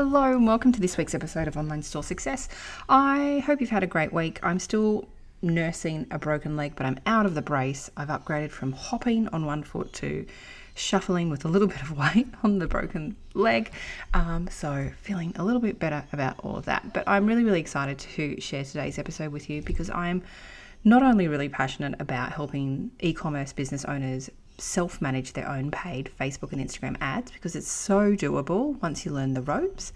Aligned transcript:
Hello, 0.00 0.22
and 0.22 0.46
welcome 0.46 0.70
to 0.70 0.80
this 0.80 0.96
week's 0.96 1.12
episode 1.12 1.48
of 1.48 1.56
Online 1.56 1.82
Store 1.82 2.04
Success. 2.04 2.48
I 2.88 3.42
hope 3.44 3.60
you've 3.60 3.70
had 3.70 3.82
a 3.82 3.88
great 3.88 4.12
week. 4.12 4.38
I'm 4.44 4.60
still 4.60 5.08
nursing 5.42 6.06
a 6.12 6.20
broken 6.20 6.56
leg, 6.56 6.74
but 6.76 6.86
I'm 6.86 7.00
out 7.04 7.26
of 7.26 7.34
the 7.34 7.42
brace. 7.42 7.90
I've 7.96 8.06
upgraded 8.06 8.52
from 8.52 8.70
hopping 8.70 9.26
on 9.30 9.44
one 9.44 9.64
foot 9.64 9.92
to 9.94 10.24
shuffling 10.76 11.30
with 11.30 11.44
a 11.44 11.48
little 11.48 11.66
bit 11.74 11.82
of 11.82 11.98
weight 11.98 12.28
on 12.44 12.60
the 12.60 12.68
broken 12.68 13.16
leg. 13.34 13.72
Um, 14.14 14.46
so, 14.48 14.92
feeling 15.02 15.32
a 15.34 15.42
little 15.42 15.60
bit 15.60 15.80
better 15.80 16.04
about 16.12 16.38
all 16.44 16.54
of 16.54 16.66
that. 16.66 16.94
But 16.94 17.02
I'm 17.08 17.26
really, 17.26 17.42
really 17.42 17.58
excited 17.58 17.98
to 17.98 18.40
share 18.40 18.62
today's 18.62 19.00
episode 19.00 19.32
with 19.32 19.50
you 19.50 19.62
because 19.62 19.90
I'm 19.90 20.22
not 20.84 21.02
only 21.02 21.26
really 21.26 21.48
passionate 21.48 22.00
about 22.00 22.30
helping 22.30 22.92
e 23.00 23.12
commerce 23.12 23.52
business 23.52 23.84
owners 23.84 24.30
self 24.58 25.00
manage 25.00 25.32
their 25.32 25.48
own 25.48 25.70
paid 25.70 26.10
Facebook 26.20 26.52
and 26.52 26.60
Instagram 26.60 26.96
ads 27.00 27.30
because 27.32 27.56
it's 27.56 27.70
so 27.70 28.12
doable 28.12 28.80
once 28.82 29.04
you 29.04 29.12
learn 29.12 29.34
the 29.34 29.42
ropes. 29.42 29.92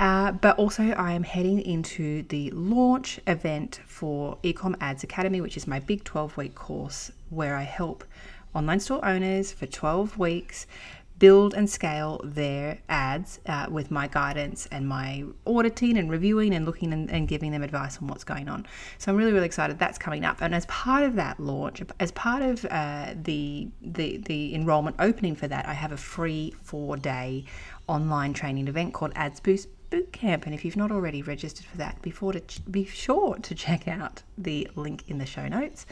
Uh, 0.00 0.30
but 0.30 0.56
also, 0.58 0.92
I 0.92 1.12
am 1.12 1.24
heading 1.24 1.60
into 1.60 2.22
the 2.24 2.50
launch 2.52 3.18
event 3.26 3.80
for 3.84 4.38
Ecom 4.44 4.76
Ads 4.80 5.02
Academy, 5.02 5.40
which 5.40 5.56
is 5.56 5.66
my 5.66 5.80
big 5.80 6.04
12 6.04 6.36
week 6.36 6.54
course 6.54 7.10
where 7.30 7.56
I 7.56 7.64
help 7.64 8.04
online 8.54 8.80
store 8.80 9.04
owners 9.04 9.52
for 9.52 9.66
12 9.66 10.16
weeks 10.18 10.66
build 11.18 11.54
and 11.54 11.68
scale 11.68 12.20
their 12.24 12.78
ads 12.88 13.40
uh, 13.46 13.66
with 13.70 13.90
my 13.90 14.06
guidance 14.06 14.66
and 14.70 14.88
my 14.88 15.24
auditing 15.46 15.96
and 15.96 16.10
reviewing 16.10 16.54
and 16.54 16.64
looking 16.64 16.92
and, 16.92 17.10
and, 17.10 17.28
giving 17.28 17.50
them 17.50 17.62
advice 17.62 17.98
on 17.98 18.08
what's 18.08 18.24
going 18.24 18.48
on. 18.48 18.66
So 18.98 19.10
I'm 19.10 19.18
really 19.18 19.32
really 19.32 19.46
excited 19.46 19.78
that's 19.78 19.98
coming 19.98 20.24
up. 20.24 20.40
And 20.40 20.54
as 20.54 20.66
part 20.66 21.02
of 21.04 21.14
that 21.16 21.40
launch, 21.40 21.82
as 22.00 22.12
part 22.12 22.42
of 22.42 22.64
uh, 22.66 23.14
the 23.22 23.68
the 23.80 24.18
the 24.18 24.54
enrollment 24.54 24.96
opening 24.98 25.34
for 25.34 25.48
that, 25.48 25.66
I 25.66 25.72
have 25.72 25.92
a 25.92 25.96
free 25.96 26.54
four 26.62 26.96
day 26.96 27.44
online 27.86 28.32
training 28.32 28.68
event 28.68 28.94
called 28.94 29.12
Ads 29.14 29.40
Boost 29.40 29.68
boot 29.90 30.12
camp. 30.12 30.46
And 30.46 30.54
if 30.54 30.64
you've 30.64 30.76
not 30.76 30.90
already 30.90 31.22
registered 31.22 31.66
for 31.66 31.76
that, 31.78 32.00
before 32.02 32.32
to 32.32 32.40
ch- 32.40 32.60
be 32.70 32.84
sure 32.84 33.36
to 33.36 33.54
check 33.54 33.88
out 33.88 34.22
the 34.36 34.68
link 34.74 35.04
in 35.08 35.18
the 35.18 35.26
show 35.26 35.48
notes 35.48 35.86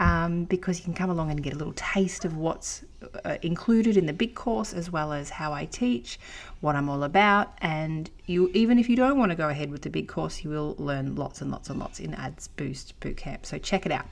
um, 0.00 0.44
because 0.44 0.78
you 0.78 0.84
can 0.84 0.94
come 0.94 1.10
along 1.10 1.30
and 1.30 1.42
get 1.42 1.52
a 1.52 1.56
little 1.56 1.74
taste 1.74 2.24
of 2.24 2.36
what's 2.36 2.84
uh, 3.24 3.36
included 3.42 3.96
in 3.96 4.06
the 4.06 4.12
big 4.12 4.34
course 4.34 4.72
as 4.72 4.90
well 4.90 5.12
as 5.12 5.30
how 5.30 5.52
I 5.52 5.66
teach, 5.66 6.18
what 6.60 6.76
I'm 6.76 6.88
all 6.88 7.04
about. 7.04 7.52
And 7.60 8.10
you, 8.26 8.50
even 8.54 8.78
if 8.78 8.88
you 8.88 8.96
don't 8.96 9.18
want 9.18 9.30
to 9.30 9.36
go 9.36 9.48
ahead 9.48 9.70
with 9.70 9.82
the 9.82 9.90
big 9.90 10.08
course, 10.08 10.44
you 10.44 10.50
will 10.50 10.74
learn 10.78 11.16
lots 11.16 11.40
and 11.40 11.50
lots 11.50 11.70
and 11.70 11.78
lots 11.78 12.00
in 12.00 12.14
Ads 12.14 12.48
Boost 12.48 12.98
Bootcamp. 13.00 13.46
So 13.46 13.58
check 13.58 13.86
it 13.86 13.92
out. 13.92 14.06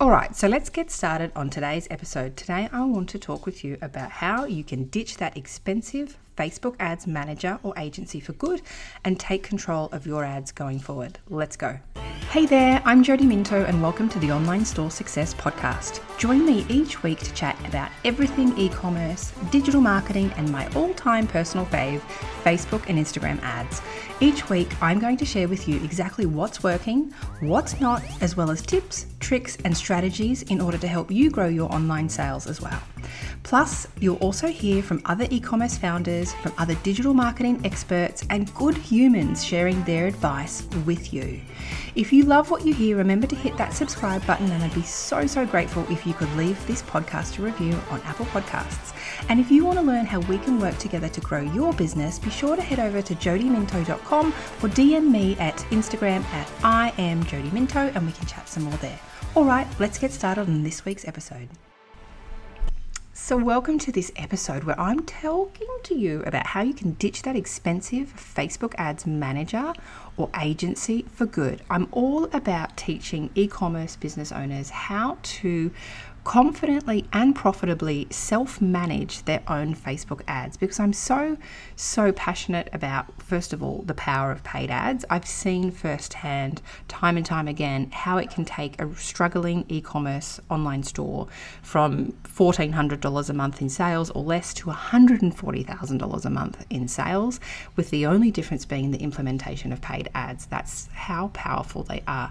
All 0.00 0.10
right, 0.10 0.34
so 0.36 0.46
let's 0.46 0.70
get 0.70 0.92
started 0.92 1.32
on 1.34 1.50
today's 1.50 1.88
episode. 1.90 2.36
Today, 2.36 2.68
I 2.72 2.84
want 2.84 3.08
to 3.08 3.18
talk 3.18 3.44
with 3.44 3.64
you 3.64 3.76
about 3.82 4.12
how 4.12 4.44
you 4.44 4.62
can 4.62 4.84
ditch 4.84 5.16
that 5.16 5.36
expensive 5.36 6.16
Facebook 6.38 6.76
ads 6.78 7.06
manager 7.06 7.58
or 7.62 7.74
agency 7.76 8.20
for 8.20 8.32
good 8.34 8.62
and 9.04 9.18
take 9.18 9.42
control 9.42 9.88
of 9.90 10.06
your 10.06 10.24
ads 10.24 10.52
going 10.52 10.78
forward. 10.78 11.18
Let's 11.28 11.56
go. 11.56 11.80
Hey 12.26 12.44
there, 12.44 12.82
I'm 12.84 13.02
Jodie 13.02 13.26
Minto 13.26 13.64
and 13.64 13.80
welcome 13.80 14.08
to 14.10 14.18
the 14.18 14.30
Online 14.30 14.64
Store 14.64 14.90
Success 14.90 15.32
Podcast. 15.32 16.00
Join 16.18 16.44
me 16.44 16.66
each 16.68 17.02
week 17.02 17.20
to 17.20 17.32
chat 17.32 17.58
about 17.66 17.90
everything 18.04 18.56
e 18.58 18.68
commerce, 18.68 19.32
digital 19.50 19.80
marketing, 19.80 20.30
and 20.36 20.52
my 20.52 20.68
all 20.74 20.92
time 20.92 21.26
personal 21.26 21.64
fave, 21.66 22.00
Facebook 22.44 22.86
and 22.88 22.98
Instagram 22.98 23.40
ads. 23.42 23.80
Each 24.20 24.50
week, 24.50 24.70
I'm 24.82 24.98
going 24.98 25.16
to 25.16 25.24
share 25.24 25.48
with 25.48 25.66
you 25.66 25.76
exactly 25.82 26.26
what's 26.26 26.62
working, 26.62 27.14
what's 27.40 27.80
not, 27.80 28.02
as 28.20 28.36
well 28.36 28.50
as 28.50 28.60
tips, 28.60 29.06
tricks, 29.20 29.56
and 29.64 29.74
strategies 29.74 30.42
in 30.42 30.60
order 30.60 30.76
to 30.76 30.88
help 30.88 31.10
you 31.10 31.30
grow 31.30 31.48
your 31.48 31.72
online 31.72 32.08
sales 32.08 32.46
as 32.46 32.60
well. 32.60 32.82
Plus, 33.42 33.86
you'll 34.00 34.16
also 34.16 34.48
hear 34.48 34.82
from 34.82 35.00
other 35.06 35.26
e 35.30 35.40
commerce 35.40 35.78
founders, 35.78 36.34
from 36.34 36.52
other 36.58 36.74
digital 36.82 37.14
marketing 37.14 37.60
experts, 37.64 38.26
and 38.28 38.52
good 38.54 38.76
humans 38.76 39.44
sharing 39.44 39.82
their 39.84 40.06
advice 40.06 40.66
with 40.84 41.14
you. 41.14 41.40
If 41.94 42.12
you 42.12 42.24
love 42.24 42.50
what 42.50 42.64
you 42.64 42.74
hear, 42.74 42.96
remember 42.96 43.26
to 43.26 43.36
hit 43.36 43.56
that 43.56 43.72
subscribe 43.72 44.26
button, 44.26 44.50
and 44.50 44.62
I'd 44.62 44.74
be 44.74 44.82
so, 44.82 45.26
so 45.26 45.46
grateful 45.46 45.86
if 45.90 46.06
you 46.06 46.14
could 46.14 46.34
leave 46.36 46.64
this 46.66 46.82
podcast 46.82 47.38
a 47.38 47.42
review 47.42 47.78
on 47.90 48.00
Apple 48.02 48.26
Podcasts. 48.26 48.94
And 49.28 49.40
if 49.40 49.50
you 49.50 49.64
want 49.64 49.78
to 49.78 49.84
learn 49.84 50.06
how 50.06 50.20
we 50.20 50.38
can 50.38 50.60
work 50.60 50.78
together 50.78 51.08
to 51.08 51.20
grow 51.20 51.40
your 51.40 51.72
business, 51.72 52.18
be 52.18 52.30
sure 52.30 52.56
to 52.56 52.62
head 52.62 52.78
over 52.78 53.02
to 53.02 53.14
jodieminto.com 53.14 54.26
or 54.28 54.68
DM 54.68 55.10
me 55.10 55.36
at 55.38 55.56
Instagram 55.70 56.24
at 56.26 56.50
I 56.62 56.92
am 56.98 57.24
Jodie 57.24 57.52
Minto, 57.52 57.90
and 57.94 58.06
we 58.06 58.12
can 58.12 58.26
chat 58.26 58.48
some 58.48 58.64
more 58.64 58.76
there. 58.78 58.98
All 59.34 59.44
right, 59.44 59.66
let's 59.78 59.98
get 59.98 60.12
started 60.12 60.42
on 60.42 60.62
this 60.62 60.84
week's 60.84 61.06
episode. 61.06 61.48
So, 63.20 63.36
welcome 63.36 63.78
to 63.80 63.92
this 63.92 64.10
episode 64.16 64.62
where 64.64 64.80
I'm 64.80 65.04
talking 65.04 65.66
to 65.82 65.94
you 65.94 66.22
about 66.22 66.46
how 66.46 66.62
you 66.62 66.72
can 66.72 66.92
ditch 66.92 67.22
that 67.22 67.34
expensive 67.36 68.14
Facebook 68.16 68.74
ads 68.78 69.06
manager 69.06 69.74
or 70.16 70.30
agency 70.40 71.04
for 71.12 71.26
good. 71.26 71.60
I'm 71.68 71.88
all 71.90 72.24
about 72.32 72.76
teaching 72.76 73.28
e 73.34 73.46
commerce 73.46 73.96
business 73.96 74.30
owners 74.32 74.70
how 74.70 75.18
to 75.20 75.72
confidently 76.28 77.06
and 77.10 77.34
profitably 77.34 78.06
self 78.10 78.60
manage 78.60 79.22
their 79.22 79.42
own 79.48 79.74
Facebook 79.74 80.20
ads 80.28 80.58
because 80.58 80.78
I'm 80.78 80.92
so, 80.92 81.38
so 81.74 82.12
passionate 82.12 82.68
about, 82.70 83.22
first 83.22 83.54
of 83.54 83.62
all, 83.62 83.80
the 83.86 83.94
power 83.94 84.30
of 84.30 84.44
paid 84.44 84.70
ads. 84.70 85.06
I've 85.08 85.26
seen 85.26 85.70
firsthand, 85.70 86.60
time 86.86 87.16
and 87.16 87.24
time 87.24 87.48
again, 87.48 87.90
how 87.92 88.18
it 88.18 88.28
can 88.30 88.44
take 88.44 88.78
a 88.78 88.94
struggling 88.96 89.64
e 89.68 89.80
commerce 89.80 90.38
online 90.50 90.82
store 90.82 91.28
from 91.62 92.12
$1,400 92.24 93.30
a 93.30 93.32
month 93.32 93.62
in 93.62 93.70
sales 93.70 94.10
or 94.10 94.22
less 94.22 94.52
to 94.52 94.66
$140,000 94.66 96.24
a 96.26 96.30
month 96.30 96.66
in 96.68 96.88
sales, 96.88 97.40
with 97.74 97.88
the 97.88 98.04
only 98.04 98.30
difference 98.30 98.66
being 98.66 98.90
the 98.90 98.98
implementation 98.98 99.72
of 99.72 99.80
paid 99.80 100.10
ads. 100.14 100.44
That's 100.44 100.90
how 100.92 101.28
powerful 101.28 101.84
they 101.84 102.02
are. 102.06 102.30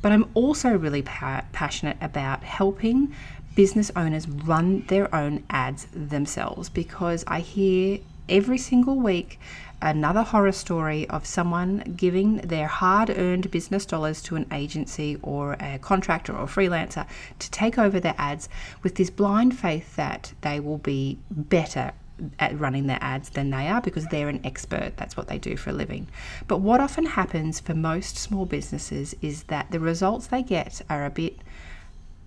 But 0.00 0.12
I'm 0.12 0.30
also 0.34 0.76
really 0.76 1.02
pa- 1.02 1.44
passionate 1.52 1.96
about 2.00 2.44
helping 2.44 3.12
business 3.54 3.90
owners 3.96 4.28
run 4.28 4.84
their 4.86 5.12
own 5.14 5.44
ads 5.50 5.86
themselves 5.92 6.68
because 6.68 7.24
I 7.26 7.40
hear 7.40 7.98
every 8.28 8.58
single 8.58 8.96
week 8.96 9.40
another 9.80 10.22
horror 10.22 10.52
story 10.52 11.08
of 11.08 11.24
someone 11.24 11.78
giving 11.96 12.36
their 12.38 12.66
hard 12.66 13.10
earned 13.10 13.50
business 13.50 13.86
dollars 13.86 14.20
to 14.22 14.36
an 14.36 14.46
agency 14.52 15.16
or 15.22 15.56
a 15.60 15.78
contractor 15.78 16.36
or 16.36 16.44
a 16.44 16.46
freelancer 16.46 17.06
to 17.38 17.50
take 17.50 17.78
over 17.78 18.00
their 18.00 18.14
ads 18.18 18.48
with 18.82 18.96
this 18.96 19.10
blind 19.10 19.56
faith 19.56 19.94
that 19.96 20.32
they 20.40 20.58
will 20.58 20.78
be 20.78 21.18
better 21.30 21.92
at 22.40 22.58
running 22.58 22.88
their 22.88 22.98
ads 23.00 23.30
than 23.30 23.50
they 23.50 23.68
are 23.68 23.80
because 23.80 24.06
they're 24.06 24.28
an 24.28 24.40
expert. 24.44 24.92
That's 24.96 25.16
what 25.16 25.28
they 25.28 25.38
do 25.38 25.56
for 25.56 25.70
a 25.70 25.72
living. 25.72 26.08
But 26.48 26.58
what 26.58 26.80
often 26.80 27.06
happens 27.06 27.60
for 27.60 27.74
most 27.74 28.16
small 28.16 28.44
businesses 28.44 29.14
is 29.22 29.44
that 29.44 29.70
the 29.70 29.78
results 29.78 30.26
they 30.26 30.42
get 30.42 30.82
are 30.90 31.04
a 31.04 31.10
bit 31.10 31.38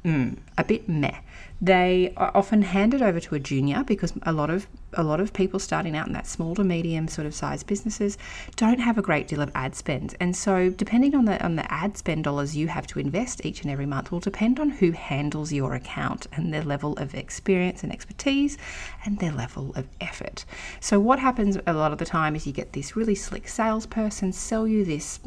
mm, 0.05 0.37
a 0.57 0.63
bit 0.63 0.87
meh. 0.89 1.19
They 1.63 2.11
are 2.17 2.31
often 2.33 2.63
handed 2.63 3.03
over 3.03 3.19
to 3.19 3.35
a 3.35 3.39
junior 3.39 3.83
because 3.83 4.13
a 4.23 4.31
lot 4.31 4.49
of 4.49 4.65
a 4.93 5.03
lot 5.03 5.21
of 5.21 5.31
people 5.31 5.59
starting 5.59 5.95
out 5.95 6.07
in 6.07 6.13
that 6.13 6.27
small 6.27 6.55
to 6.55 6.63
medium 6.63 7.07
sort 7.07 7.27
of 7.27 7.35
size 7.35 7.63
businesses 7.63 8.17
don't 8.55 8.79
have 8.79 8.97
a 8.97 9.01
great 9.01 9.27
deal 9.27 9.41
of 9.41 9.51
ad 9.53 9.75
spend. 9.75 10.15
And 10.19 10.35
so 10.35 10.71
depending 10.71 11.13
on 11.13 11.25
the 11.25 11.43
on 11.43 11.55
the 11.55 11.71
ad 11.71 11.97
spend 11.97 12.23
dollars 12.23 12.57
you 12.57 12.67
have 12.67 12.87
to 12.87 12.99
invest 12.99 13.45
each 13.45 13.61
and 13.61 13.69
every 13.69 13.85
month 13.85 14.11
will 14.11 14.19
depend 14.19 14.59
on 14.59 14.71
who 14.71 14.91
handles 14.91 15.53
your 15.53 15.75
account 15.75 16.25
and 16.33 16.51
their 16.51 16.63
level 16.63 16.93
of 16.93 17.13
experience 17.13 17.83
and 17.83 17.93
expertise 17.93 18.57
and 19.05 19.19
their 19.19 19.31
level 19.31 19.71
of 19.75 19.87
effort. 20.01 20.45
So 20.79 20.99
what 20.99 21.19
happens 21.19 21.57
a 21.67 21.73
lot 21.73 21.91
of 21.91 21.99
the 21.99 22.05
time 22.05 22.35
is 22.35 22.47
you 22.47 22.53
get 22.53 22.73
this 22.73 22.95
really 22.95 23.15
slick 23.15 23.47
salesperson 23.47 24.33
sell 24.33 24.67
you 24.67 24.83
this 24.83 25.19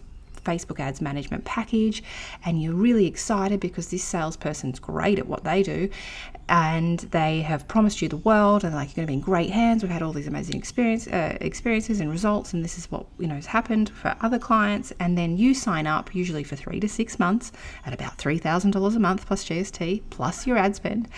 Facebook 0.45 0.81
ads 0.81 1.01
management 1.01 1.45
package 1.45 2.03
and 2.45 2.63
you're 2.63 2.75
really 2.75 3.07
excited 3.07 3.61
because 3.61 3.89
this 3.89 4.05
salesperson's 4.05 4.79
great 4.79 5.19
at 5.19 5.27
what 5.27 5.45
they 5.45 5.63
do 5.63 5.89
and 6.49 7.01
they 7.11 7.41
have 7.41 7.67
promised 7.69 8.03
you 8.03 8.09
the 8.09 8.19
world 8.19 8.65
and 8.65 8.75
like 8.75 8.89
you're 8.89 8.97
going 8.97 9.07
to 9.07 9.11
be 9.11 9.15
in 9.15 9.21
great 9.21 9.51
hands. 9.51 9.83
We've 9.83 9.91
had 9.91 10.03
all 10.03 10.13
these 10.13 10.27
amazing 10.27 10.57
experience 10.57 11.07
uh, 11.07 11.39
experiences 11.41 12.01
and 12.01 12.11
results 12.11 12.53
and 12.53 12.63
this 12.63 12.77
is 12.77 12.91
what 12.91 13.07
you 13.19 13.27
know 13.27 13.35
has 13.35 13.47
happened 13.47 13.89
for 13.91 14.15
other 14.21 14.39
clients. 14.39 14.93
And 15.01 15.17
then 15.17 15.39
you 15.39 15.55
sign 15.55 15.87
up 15.87 16.15
usually 16.15 16.45
for 16.45 16.57
three 16.57 16.81
to 16.81 16.89
six 16.89 17.19
months 17.19 17.53
at 17.87 17.95
about 17.95 18.19
$3000 18.19 18.97
a 18.97 18.99
month 18.99 19.27
plus 19.27 19.45
gst 19.45 20.03
plus 20.11 20.47
your 20.47 20.57
ad 20.59 20.77
spend 20.77 21.09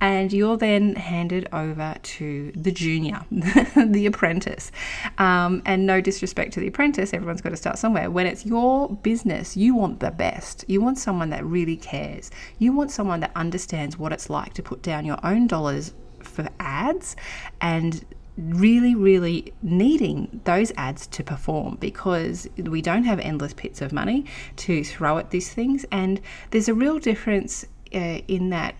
and 0.00 0.32
you're 0.32 0.56
then 0.56 0.96
handed 0.96 1.48
over 1.52 1.94
to 2.02 2.52
the 2.54 2.70
junior 2.70 3.24
the 3.30 4.06
apprentice. 4.06 4.70
Um, 5.18 5.62
and 5.64 5.86
no 5.86 6.00
disrespect 6.00 6.52
to 6.54 6.60
the 6.60 6.68
apprentice 6.68 7.14
everyone's 7.14 7.40
got 7.40 7.50
to 7.50 7.56
start 7.56 7.78
somewhere. 7.78 8.10
When 8.10 8.26
it's 8.26 8.44
your 8.44 8.73
business 9.02 9.56
you 9.56 9.74
want 9.74 10.00
the 10.00 10.10
best 10.10 10.64
you 10.68 10.80
want 10.82 10.98
someone 10.98 11.30
that 11.30 11.44
really 11.44 11.76
cares 11.76 12.30
you 12.58 12.70
want 12.72 12.90
someone 12.90 13.20
that 13.20 13.32
understands 13.34 13.98
what 13.98 14.12
it's 14.12 14.28
like 14.28 14.52
to 14.52 14.62
put 14.62 14.74
put 14.74 14.82
down 14.82 15.04
your 15.04 15.18
own 15.22 15.46
dollars 15.46 15.94
for 16.20 16.48
ads 16.58 17.14
and 17.60 18.04
really, 18.36 18.96
really 18.96 19.52
needing 19.62 20.40
those 20.42 20.72
ads 20.76 21.06
to 21.06 21.22
perform 21.22 21.76
because 21.76 22.48
we 22.56 22.82
don't 22.82 23.04
have 23.04 23.20
endless 23.20 23.54
pits 23.54 23.80
of 23.80 23.92
money 23.92 24.24
to 24.56 24.82
throw 24.82 25.16
at 25.18 25.30
these 25.30 25.54
things. 25.54 25.86
And 25.92 26.20
there's 26.50 26.68
a 26.68 26.74
real 26.74 26.98
difference 26.98 27.64
uh, 27.94 28.18
in 28.26 28.50
that 28.50 28.74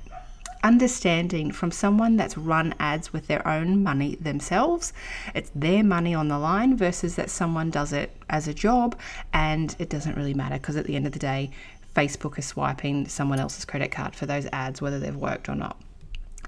understanding 0.64 1.52
from 1.52 1.70
someone 1.70 2.16
that's 2.16 2.36
run 2.36 2.74
ads 2.80 3.12
with 3.12 3.28
their 3.28 3.46
own 3.46 3.82
money 3.82 4.16
themselves. 4.16 4.92
It's 5.34 5.50
their 5.54 5.84
money 5.84 6.14
on 6.14 6.28
the 6.28 6.38
line 6.38 6.76
versus 6.76 7.14
that 7.16 7.30
someone 7.30 7.70
does 7.70 7.92
it 7.92 8.10
as 8.30 8.48
a 8.48 8.54
job 8.54 8.98
and 9.32 9.76
it 9.78 9.90
doesn't 9.90 10.16
really 10.16 10.34
matter 10.34 10.56
because 10.56 10.76
at 10.76 10.86
the 10.86 10.96
end 10.96 11.06
of 11.06 11.12
the 11.12 11.18
day, 11.18 11.50
Facebook 11.94 12.38
is 12.38 12.46
swiping 12.46 13.06
someone 13.06 13.38
else's 13.38 13.64
credit 13.64 13.92
card 13.92 14.16
for 14.16 14.26
those 14.26 14.46
ads, 14.52 14.82
whether 14.82 14.98
they've 14.98 15.14
worked 15.14 15.48
or 15.48 15.54
not. 15.54 15.80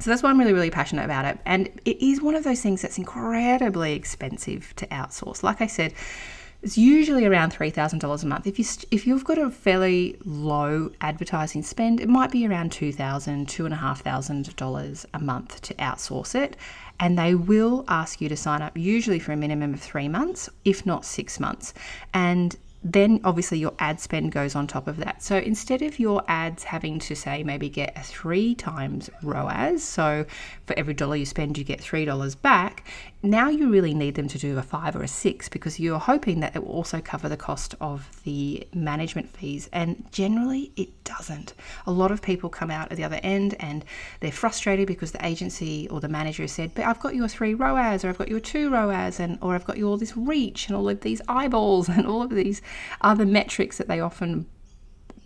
So 0.01 0.11
that's 0.11 0.23
why 0.23 0.31
I'm 0.31 0.39
really, 0.39 0.53
really 0.53 0.71
passionate 0.71 1.05
about 1.05 1.25
it. 1.25 1.39
And 1.47 1.69
it 1.85 2.03
is 2.05 2.21
one 2.21 2.35
of 2.35 2.45
those 2.45 2.61
things 2.61 2.83
that's 2.83 2.99
incredibly 2.99 3.95
expensive 3.95 4.75
to 4.77 4.87
outsource. 4.89 5.43
Like 5.43 5.61
I 5.61 5.67
said, 5.67 5.95
it's 6.67 6.77
usually 6.77 7.25
around 7.25 7.51
three 7.51 7.71
thousand 7.71 8.01
dollars 8.01 8.25
a 8.25 8.27
month. 8.27 8.45
If 8.45 8.59
you 8.59 8.65
if 8.91 9.07
you've 9.07 9.23
got 9.23 9.39
a 9.39 9.51
fairly 9.51 10.17
low 10.25 10.91
advertising 11.01 11.63
spend, 11.63 12.01
it 12.01 12.09
might 12.09 12.33
be 12.33 12.45
around 12.45 12.73
two 12.73 12.93
thousand, 12.93 13.49
two 13.49 13.67
and 13.67 13.73
a 13.73 13.77
half 13.77 14.01
thousand 14.03 14.57
dollars 14.57 15.07
a 15.15 15.21
month 15.21 15.63
to 15.63 15.75
outsource 15.75 16.35
it. 16.35 16.57
And 16.99 17.17
they 17.17 17.37
will 17.37 17.85
ask 17.87 18.21
you 18.21 18.29
to 18.29 18.37
sign 18.37 18.63
up 18.63 18.77
usually 18.77 19.21
for 19.21 19.31
a 19.31 19.37
minimum 19.37 19.75
of 19.75 19.81
three 19.81 20.09
months, 20.09 20.51
if 20.65 20.85
not 20.85 21.05
six 21.05 21.39
months. 21.39 21.73
And 22.13 22.57
then 22.83 23.21
obviously 23.25 23.59
your 23.59 23.75
ad 23.79 23.99
spend 24.01 24.31
goes 24.33 24.55
on 24.55 24.67
top 24.67 24.87
of 24.87 24.97
that. 24.99 25.23
So 25.23 25.37
instead 25.37 25.83
of 25.83 25.99
your 25.99 26.23
ads 26.29 26.63
having 26.65 26.99
to 27.01 27.15
say 27.17 27.43
maybe 27.43 27.69
get 27.69 27.97
a 27.97 28.01
three 28.01 28.55
times 28.55 29.11
ROAS, 29.23 29.83
so 29.83 30.25
for 30.67 30.79
every 30.79 30.95
dollar 30.95 31.17
you 31.17 31.27
spend, 31.27 31.59
you 31.59 31.65
get 31.65 31.81
three 31.81 32.05
dollars 32.05 32.35
back, 32.35 32.89
now 33.31 33.49
you 33.49 33.71
really 33.71 33.95
need 33.95 34.15
them 34.15 34.29
to 34.29 34.39
do 34.39 34.59
a 34.59 34.63
five 34.63 34.97
or 34.97 35.03
a 35.03 35.09
six 35.09 35.49
because 35.49 35.81
you're 35.81 35.99
hoping 35.99 36.41
that 36.41 36.55
it 36.55 36.65
will 36.65 36.73
also 36.73 37.01
cover 37.01 37.29
the 37.29 37.37
cost 37.37 37.75
of 37.81 38.23
the 38.25 38.67
management 38.75 39.29
fees. 39.37 39.69
And 39.73 40.07
generally, 40.13 40.73
it 40.77 41.05
doesn't. 41.05 41.55
A 41.87 41.93
lot 41.93 42.11
of 42.11 42.23
people 42.23 42.49
come 42.49 42.71
out 42.71 42.91
at 42.91 42.97
the 42.97 43.05
other 43.05 43.21
end 43.23 43.55
and 43.61 43.85
they're 44.21 44.33
frustrated 44.33 44.87
because 44.87 45.13
the 45.13 45.25
agency 45.27 45.89
or 45.89 46.01
the 46.01 46.09
manager 46.09 46.47
said, 46.47 46.73
But 46.75 46.85
I've 46.85 47.01
got 47.01 47.15
your 47.15 47.29
three 47.29 47.55
ROAS, 47.55 48.05
or 48.05 48.09
I've 48.09 48.19
got 48.19 48.29
your 48.29 48.41
two 48.41 48.71
ROAS, 48.71 49.21
and 49.21 49.39
or 49.41 49.55
I've 49.55 49.65
got 49.65 49.79
you 49.79 49.89
all 49.89 49.97
this 49.97 50.17
reach 50.17 50.69
and 50.69 50.77
all 50.77 50.89
of 50.89 51.01
these 51.01 51.21
eyeballs 51.29 51.89
and 51.97 52.07
all 52.07 52.23
of 52.23 52.31
these 52.31 52.63
other 53.01 53.27
metrics 53.27 53.79
that 53.79 53.89
they 53.89 54.01
often 54.01 54.47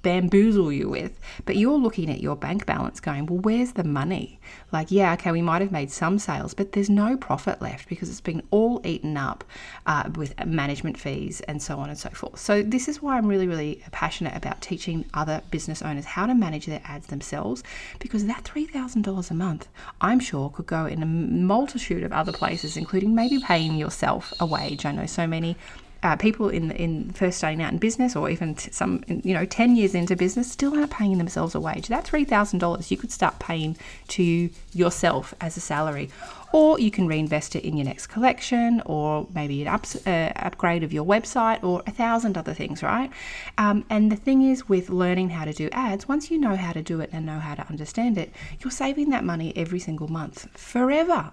bamboozle 0.03 0.73
you 0.73 0.89
with, 0.89 1.19
but 1.45 1.57
you're 1.57 1.79
looking 1.79 2.11
at 2.11 2.21
your 2.21 2.37
bank 2.37 2.67
balance 2.67 3.01
going, 3.01 3.27
well, 3.27 3.39
where's 3.39 3.73
the 3.73 3.85
money? 3.85 4.41
Like, 4.73 4.91
yeah, 4.91 5.13
okay, 5.15 5.33
we 5.33 5.43
might 5.43 5.63
have 5.63 5.73
made 5.73 5.91
some 5.91 6.19
sales, 6.19 6.55
but 6.55 6.73
there's 6.73 6.91
no 6.91 7.17
profit 7.17 7.61
left 7.61 7.89
because 7.89 8.09
it's 8.09 8.21
been 8.21 8.43
all 8.51 8.81
eaten 8.85 9.17
up 9.17 9.45
uh, 9.87 10.09
with 10.15 10.35
management 10.45 10.99
fees 10.99 11.41
and 11.43 11.63
so 11.63 11.79
on 11.79 11.89
and 11.89 11.99
so 11.99 12.11
forth. 12.11 12.39
So, 12.39 12.63
this 12.63 12.89
is 12.89 13.03
why 13.03 13.17
I'm 13.17 13.27
really, 13.27 13.47
really 13.47 13.83
passionate 13.93 14.37
about 14.37 14.61
teaching 14.61 15.05
other 15.15 15.43
business 15.51 15.83
owners 15.83 16.05
how 16.05 16.27
to 16.27 16.35
manage 16.35 16.67
their 16.67 16.83
ads 16.85 17.09
themselves 17.09 17.63
because 17.99 18.27
that 18.27 18.45
$3,000 18.45 19.31
a 19.31 19.35
month, 19.35 19.69
I'm 20.01 20.21
sure, 20.21 20.51
could 20.51 20.67
go 20.67 20.87
in 20.87 21.03
a 21.03 21.07
multitude 21.07 22.03
of 22.03 22.13
other 22.13 22.33
places, 22.33 22.77
including 22.77 23.15
maybe 23.15 23.39
paying 23.39 23.75
yourself 23.75 24.33
a 24.41 24.47
wage. 24.47 24.87
I 24.87 24.93
know 24.93 25.07
so 25.07 25.27
many 25.27 25.57
uh, 26.03 26.17
people 26.17 26.49
in 26.49 26.71
in 26.73 27.11
first 27.13 27.39
starting 27.39 27.63
out 27.63 27.73
in 27.73 27.79
business 27.79 28.17
or 28.17 28.31
even 28.31 28.57
some 28.57 29.03
you 29.09 29.35
know 29.35 29.45
10 29.45 29.77
years 29.77 29.95
into 29.95 30.17
business 30.17 30.51
still 30.51 30.75
aren't 30.75 30.91
paying 30.91 31.19
themselves 31.19 31.55
a 31.55 31.61
wage. 31.61 31.89
That 31.89 32.05
$3000 32.05 32.91
you 32.91 32.97
could 32.97 33.13
start 33.13 33.39
paying 33.39 33.77
to 34.09 34.51
yourself 34.73 35.35
as 35.41 35.57
a 35.57 35.61
salary 35.61 36.11
or 36.53 36.81
you 36.81 36.91
can 36.91 37.07
reinvest 37.07 37.55
it 37.55 37.65
in 37.65 37.77
your 37.77 37.85
next 37.85 38.09
collection 38.09 38.83
or 38.87 39.27
maybe 39.35 39.63
an 39.63 39.69
ups, 39.69 39.95
uh, 40.07 40.33
upgrade 40.37 40.83
of 40.83 40.93
your 40.93 41.05
website 41.05 41.63
or 41.63 41.83
a 41.87 41.91
thousand 41.91 42.37
other 42.37 42.55
things 42.55 42.83
right? 42.83 43.11
Um, 43.59 43.85
and 43.89 44.11
the 44.11 44.17
thing 44.17 44.43
is 44.43 44.69
with 44.69 44.91
learning 44.91 45.31
how 45.31 45.45
to 45.45 45.53
do 45.53 45.69
ads 45.73 46.09
once 46.09 46.31
you 46.31 46.39
know 46.39 46.57
how 46.57 46.73
to 46.73 46.83
do 46.83 47.01
it 47.01 47.11
and 47.13 47.25
know 47.25 47.39
how 47.39 47.55
to 47.55 47.67
understand 47.69 48.19
it 48.19 48.33
you're 48.61 48.71
saving 48.71 49.11
that 49.11 49.25
money 49.25 49.53
every 49.57 49.79
single 49.79 50.09
month 50.09 50.49
forever. 50.59 51.31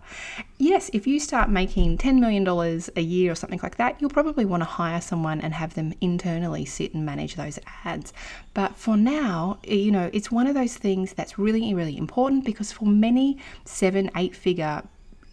Yes 0.57 0.89
if 0.93 1.07
you 1.07 1.19
start 1.19 1.49
making 1.49 1.97
$10 1.97 2.19
million 2.19 2.47
a 2.95 3.01
year 3.01 3.31
or 3.31 3.35
something 3.35 3.59
like 3.63 3.77
that 3.77 3.99
you'll 3.99 4.09
probably 4.09 4.45
want 4.45 4.61
to 4.61 4.65
hire 4.65 5.01
someone 5.01 5.41
and 5.41 5.53
have 5.53 5.73
them 5.73 5.93
internally 6.01 6.65
sit 6.65 6.93
and 6.93 7.05
manage 7.05 7.35
those 7.35 7.59
ads. 7.83 8.13
But 8.53 8.75
for 8.75 8.95
now 8.95 9.59
you 9.63 9.91
know 9.91 10.09
it's 10.13 10.31
one 10.31 10.45
of 10.45 10.53
those 10.53 10.75
things 10.75 11.13
that's 11.13 11.39
really 11.39 11.73
really 11.73 11.97
important 11.97 12.45
because 12.45 12.71
for 12.71 12.85
many 12.85 13.37
seven 13.65 14.11
eight 14.15 14.35
figure 14.35 14.83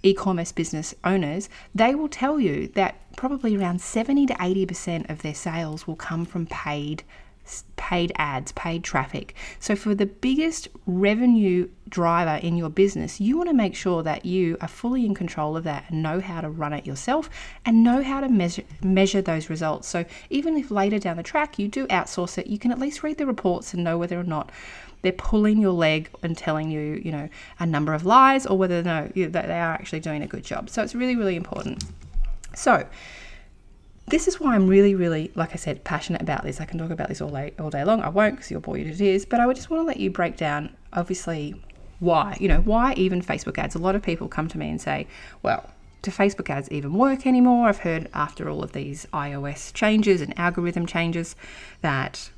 e-commerce 0.05 0.53
business 0.53 0.95
owners, 1.03 1.49
they 1.75 1.95
will 1.95 2.09
tell 2.09 2.39
you 2.39 2.69
that 2.69 2.97
probably 3.17 3.57
around 3.57 3.81
70 3.81 4.27
to 4.27 4.35
80% 4.35 5.11
of 5.11 5.23
their 5.23 5.35
sales 5.35 5.87
will 5.87 5.97
come 5.97 6.25
from 6.25 6.47
paid 6.47 7.03
paid 7.77 8.13
ads, 8.17 8.53
paid 8.53 8.83
traffic. 8.83 9.35
So 9.61 9.77
for 9.77 9.95
the 9.95 10.07
biggest 10.07 10.69
revenue 10.87 11.69
driver 11.89 12.41
in 12.45 12.57
your 12.57 12.71
business, 12.71 13.21
you 13.21 13.37
want 13.37 13.51
to 13.51 13.55
make 13.55 13.75
sure 13.75 14.03
that 14.03 14.25
you 14.25 14.57
are 14.61 14.69
fully 14.69 15.05
in 15.05 15.15
control 15.15 15.57
of 15.57 15.65
that 15.65 15.85
and 15.89 16.03
know 16.03 16.21
how 16.21 16.41
to 16.41 16.49
run 16.49 16.73
it 16.73 16.87
yourself 16.87 17.29
and 17.65 17.85
know 17.85 18.03
how 18.03 18.21
to 18.21 18.29
measure 18.29 18.63
measure 18.83 19.21
those 19.21 19.51
results. 19.51 19.87
So 19.89 20.05
even 20.31 20.57
if 20.57 20.71
later 20.71 20.99
down 20.99 21.17
the 21.17 21.23
track 21.23 21.59
you 21.59 21.69
do 21.69 21.87
outsource 21.89 22.39
it, 22.39 22.47
you 22.47 22.59
can 22.59 22.73
at 22.73 22.79
least 22.79 23.03
read 23.03 23.19
the 23.19 23.27
reports 23.27 23.75
and 23.75 23.85
know 23.85 23.99
whether 23.99 24.19
or 24.19 24.25
not 24.25 24.51
they're 25.03 25.13
pulling 25.13 25.59
your 25.59 25.73
leg 25.73 26.09
and 26.23 26.37
telling 26.37 26.71
you, 26.71 27.01
you 27.05 27.13
know, 27.13 27.29
a 27.61 27.67
number 27.67 27.93
of 27.93 28.07
lies 28.07 28.47
or 28.47 28.57
whether 28.57 28.83
no, 28.83 29.07
that 29.15 29.47
they 29.47 29.61
are 29.61 29.75
actually 29.75 30.01
doing 30.01 30.23
a 30.23 30.27
good 30.27 30.45
job. 30.45 30.71
So 30.71 30.83
it's 30.83 30.95
really, 30.95 31.15
really 31.15 31.37
important. 31.37 31.85
So 32.55 32.87
this 34.07 34.29
is 34.29 34.39
why 34.39 34.55
I'm 34.55 34.67
really, 34.67 34.95
really, 34.95 35.33
like 35.35 35.53
I 35.53 35.57
said, 35.57 35.83
passionate 35.85 36.21
about 36.21 36.43
this. 36.43 36.61
I 36.61 36.67
can 36.67 36.79
talk 36.79 36.91
about 36.91 37.09
this 37.09 37.21
all 37.21 37.31
day, 37.31 37.53
all 37.59 37.71
day 37.71 37.85
long. 37.85 38.03
I 38.03 38.09
won't 38.09 38.37
because 38.37 38.51
you'll 38.51 38.61
bore 38.61 38.77
you 38.77 38.85
to 38.85 38.97
tears, 38.97 39.25
but 39.25 39.41
I 39.41 39.47
would 39.47 39.57
just 39.57 39.71
want 39.71 39.83
to 39.83 39.87
let 39.87 39.99
you 39.99 40.11
break 40.11 40.37
down, 40.37 40.77
obviously, 40.93 41.55
why. 42.01 42.37
You 42.39 42.49
know, 42.49 42.61
why 42.61 42.93
even 42.95 43.23
Facebook 43.23 43.57
ads? 43.57 43.75
A 43.75 43.79
lot 43.79 43.95
of 43.95 44.03
people 44.03 44.29
come 44.29 44.49
to 44.49 44.59
me 44.59 44.69
and 44.69 44.81
say, 44.81 45.07
well, 45.43 45.71
do 46.03 46.11
Facebook 46.11 46.51
ads 46.51 46.71
even 46.71 46.93
work 46.93 47.27
anymore? 47.27 47.69
I've 47.69 47.79
heard 47.79 48.11
after 48.13 48.51
all 48.51 48.63
of 48.63 48.73
these 48.73 49.07
iOS 49.15 49.73
changes 49.73 50.21
and 50.21 50.39
algorithm 50.39 50.85
changes 50.85 51.35
that 51.81 52.31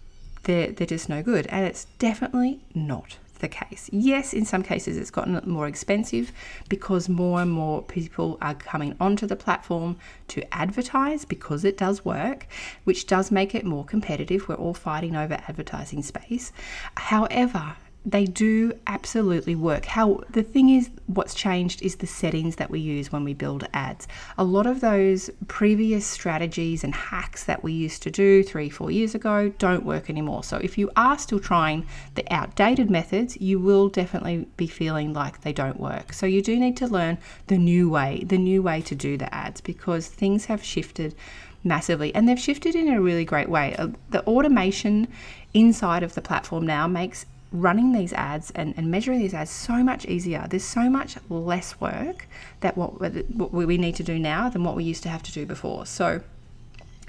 they're, 0.45 0.71
they're 0.71 0.87
just 0.87 1.09
no 1.09 1.23
good. 1.23 1.49
And 1.49 1.67
it's 1.67 1.87
definitely 1.99 2.61
not 2.75 3.19
the 3.38 3.49
case. 3.49 3.88
Yes, 3.93 4.33
in 4.33 4.44
some 4.44 4.62
cases 4.62 4.97
it's 4.97 5.11
gotten 5.11 5.41
more 5.44 5.67
expensive 5.67 6.33
because 6.69 7.09
more 7.09 7.41
and 7.41 7.50
more 7.50 7.83
people 7.83 8.38
are 8.41 8.55
coming 8.55 8.97
onto 9.00 9.27
the 9.27 9.37
platform 9.37 9.97
to 10.29 10.43
advertise 10.55 11.25
because 11.25 11.65
it 11.65 11.77
does 11.77 12.05
work, 12.05 12.47
which 12.85 13.06
does 13.06 13.31
make 13.31 13.55
it 13.55 13.65
more 13.65 13.85
competitive. 13.85 14.49
We're 14.49 14.56
all 14.56 14.75
fighting 14.75 15.17
over 15.17 15.35
advertising 15.49 16.03
space. 16.03 16.53
However, 16.97 17.77
they 18.06 18.25
do 18.25 18.73
absolutely 18.87 19.56
work. 19.56 19.85
How 19.85 20.20
the 20.31 20.44
thing 20.44 20.69
is, 20.69 20.91
what's 21.06 21.35
changed 21.35 21.82
is 21.82 21.97
the 21.97 22.06
settings 22.06 22.55
that 22.56 22.70
we 22.70 22.79
use 22.79 23.11
when 23.11 23.25
we 23.25 23.35
build 23.35 23.67
ads. 23.75 24.06
A 24.38 24.44
lot 24.44 24.64
of 24.64 24.81
those 24.81 25.29
previous 25.49 26.06
strategies 26.06 26.85
and 26.85 26.94
hacks 26.94 27.43
that 27.44 27.64
we 27.64 27.73
used 27.73 28.05
to 28.05 28.11
do 28.12 28.45
three, 28.45 28.71
four 28.71 28.92
years 28.92 29.16
ago 29.16 29.52
don't 29.59 29.85
work 29.85 30.09
anymore. 30.09 30.45
So 30.45 30.59
if 30.59 30.78
you 30.78 30.88
are 30.97 31.19
still 31.19 31.40
trying 31.40 31.85
the 32.14 32.25
outdated 32.33 32.90
methods, 32.90 33.40
you 33.40 33.59
will 33.59 33.88
definitely 33.88 34.47
be 34.57 34.69
feeling 34.69 35.12
like 35.12 35.40
they 35.40 35.52
don't 35.52 35.81
work. 35.81 36.12
So 36.12 36.26
you 36.26 36.42
do 36.42 36.57
need 36.61 36.76
to 36.76 36.87
learn 36.87 37.19
the 37.49 37.59
new 37.59 37.90
way, 37.90 38.23
the 38.25 38.38
new 38.38 38.62
way 38.62 38.83
to 38.83 38.95
do 38.95 39.16
the 39.16 39.35
ads 39.35 39.61
because 39.61 40.07
things 40.07 40.45
have 40.45 40.62
shifted 40.62 41.16
massively 41.64 42.14
and 42.14 42.28
they've 42.28 42.38
shifted 42.38 42.76
in 42.76 42.88
a 42.88 43.00
really 43.00 43.25
great 43.25 43.49
way. 43.49 43.75
Uh, 43.76 43.88
the 44.11 44.25
automation 44.26 45.09
inside 45.52 46.04
of 46.04 46.14
the 46.14 46.23
platform 46.23 46.64
now 46.64 46.87
makes 46.87 47.26
running 47.53 47.93
these 47.93 48.12
ads 48.12 48.50
and, 48.53 48.75
and 48.76 48.91
measuring 48.91 49.19
these 49.19 49.35
ads 49.35 49.50
so 49.50 49.83
much 49.83 50.05
easier. 50.07 50.47
There's 50.49 50.65
so 50.65 50.91
much 50.91 51.17
less 51.29 51.81
work 51.81 52.26
that 52.61 52.76
what, 52.76 53.00
what 53.00 53.53
we 53.53 53.79
need 53.79 53.97
to 53.97 54.03
do 54.03 54.19
now 54.19 54.49
than 54.49 54.65
what 54.65 54.76
we 54.76 54.85
used 54.85 55.03
to 55.05 55.09
have 55.09 55.23
to 55.25 55.33
do 55.33 55.47
before. 55.47 55.87
So 55.87 56.23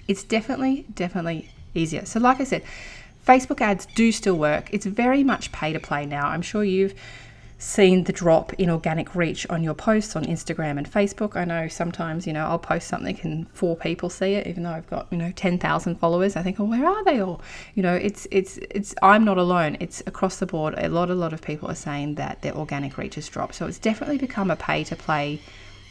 it's 0.08 0.24
definitely, 0.24 0.86
definitely 0.94 1.50
easier. 1.74 2.06
So, 2.06 2.20
like 2.20 2.40
I 2.40 2.44
said, 2.44 2.64
Facebook 3.26 3.60
ads 3.62 3.86
do 3.88 4.12
still 4.12 4.38
work. 4.38 4.70
It's 4.72 4.86
very 4.86 5.24
much 5.24 5.52
pay 5.52 5.74
to 5.74 5.80
play 5.80 6.06
now. 6.06 6.28
I'm 6.28 6.42
sure 6.42 6.64
you've 6.64 6.94
seen 7.60 8.04
the 8.04 8.14
drop 8.14 8.54
in 8.54 8.70
organic 8.70 9.16
reach 9.16 9.48
on 9.50 9.64
your 9.64 9.74
posts 9.74 10.16
on 10.16 10.24
Instagram 10.26 10.78
and 10.78 10.90
Facebook. 10.90 11.36
I 11.36 11.44
know 11.44 11.68
sometimes, 11.68 12.28
you 12.28 12.34
know, 12.34 12.46
I'll 12.46 12.60
post 12.60 12.88
something 12.88 13.20
and 13.24 13.50
four 13.50 13.76
people 13.76 14.10
see 14.10 14.34
it, 14.34 14.46
even 14.46 14.64
though 14.64 14.72
I've 14.72 14.90
got, 14.90 15.08
you 15.10 15.18
know, 15.18 15.32
10,000 15.36 15.96
followers. 15.96 16.36
I 16.36 16.44
think, 16.44 16.60
oh, 16.60 16.66
where 16.66 16.86
are 16.86 17.04
they 17.04 17.20
all? 17.20 17.42
You 17.74 17.84
know, 17.84 17.96
it's, 17.96 18.28
it's, 18.30 18.58
it's, 18.70 18.94
I'm 19.02 19.26
not 19.26 19.38
alone. 19.40 19.78
It's 19.80 20.04
across 20.06 20.38
the 20.38 20.46
board. 20.46 20.76
A 20.78 20.88
lot, 20.88 21.10
a 21.10 21.16
lot 21.16 21.34
of 21.34 21.42
people 21.42 21.70
are 21.70 21.76
saying 21.76 22.16
that 22.16 22.44
their 22.44 22.56
organic 22.56 22.98
reach 22.98 23.16
has 23.16 23.28
dropped. 23.28 23.56
So 23.56 23.66
it's 23.66 23.80
definitely 23.80 24.20
become 24.20 24.52
a 24.52 24.56
pay 24.56 24.84
to 24.86 24.96
play 24.96 25.42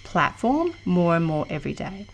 platform 0.05 0.73
more 0.85 1.17
and 1.17 1.25
more 1.25 1.47
every 1.51 1.75
day. 1.75 2.07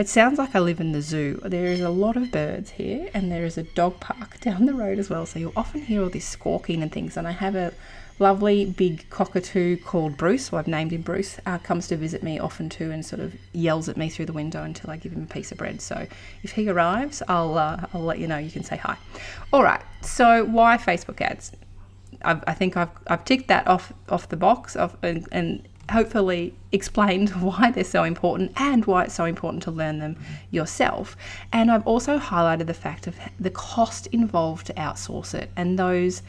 It 0.00 0.08
sounds 0.08 0.38
like 0.38 0.56
I 0.56 0.60
live 0.60 0.80
in 0.80 0.92
the 0.92 1.02
zoo. 1.02 1.38
There 1.44 1.66
is 1.66 1.82
a 1.82 1.90
lot 1.90 2.16
of 2.16 2.30
birds 2.30 2.70
here, 2.70 3.10
and 3.12 3.30
there 3.30 3.44
is 3.44 3.58
a 3.58 3.64
dog 3.64 4.00
park 4.00 4.40
down 4.40 4.64
the 4.64 4.72
road 4.72 4.98
as 4.98 5.10
well. 5.10 5.26
So 5.26 5.38
you'll 5.38 5.52
often 5.54 5.82
hear 5.82 6.02
all 6.02 6.08
this 6.08 6.24
squawking 6.24 6.82
and 6.82 6.90
things. 6.90 7.18
And 7.18 7.28
I 7.28 7.32
have 7.32 7.54
a 7.54 7.74
lovely 8.18 8.64
big 8.64 9.10
cockatoo 9.10 9.76
called 9.76 10.16
Bruce, 10.16 10.50
well, 10.50 10.60
I've 10.60 10.66
named 10.66 10.94
him 10.94 11.02
Bruce, 11.02 11.38
uh, 11.44 11.58
comes 11.58 11.86
to 11.88 11.98
visit 11.98 12.22
me 12.22 12.38
often 12.38 12.70
too 12.70 12.90
and 12.90 13.04
sort 13.04 13.20
of 13.20 13.34
yells 13.52 13.90
at 13.90 13.98
me 13.98 14.08
through 14.08 14.24
the 14.24 14.32
window 14.32 14.62
until 14.62 14.90
I 14.90 14.96
give 14.96 15.12
him 15.12 15.24
a 15.24 15.26
piece 15.26 15.52
of 15.52 15.58
bread. 15.58 15.82
So 15.82 16.06
if 16.42 16.52
he 16.52 16.66
arrives, 16.70 17.22
I'll, 17.28 17.58
uh, 17.58 17.84
I'll 17.92 18.00
let 18.00 18.18
you 18.18 18.26
know. 18.26 18.38
You 18.38 18.50
can 18.50 18.64
say 18.64 18.78
hi. 18.78 18.96
All 19.52 19.62
right, 19.62 19.82
so 20.00 20.46
why 20.46 20.78
Facebook 20.78 21.20
ads? 21.20 21.52
I've, 22.22 22.42
i 22.46 22.54
think 22.54 22.78
I've, 22.78 22.90
I've 23.06 23.26
ticked 23.26 23.48
that 23.48 23.66
off 23.66 23.92
off 24.08 24.30
the 24.30 24.36
box 24.36 24.76
of, 24.76 24.96
and, 25.02 25.28
and 25.30 25.68
hopefully 25.90 26.54
explained 26.72 27.30
why 27.42 27.70
they're 27.70 27.84
so 27.84 28.04
important 28.04 28.52
and 28.56 28.84
why 28.86 29.04
it's 29.04 29.14
so 29.14 29.24
important 29.24 29.62
to 29.64 29.70
learn 29.70 29.98
them 29.98 30.16
yourself. 30.50 31.16
And 31.52 31.70
I've 31.70 31.86
also 31.86 32.18
highlighted 32.18 32.66
the 32.66 32.74
fact 32.74 33.06
of 33.06 33.16
the 33.38 33.50
cost 33.50 34.06
involved 34.08 34.66
to 34.66 34.74
outsource 34.74 35.34
it 35.34 35.50
and 35.56 35.78
those 35.78 36.22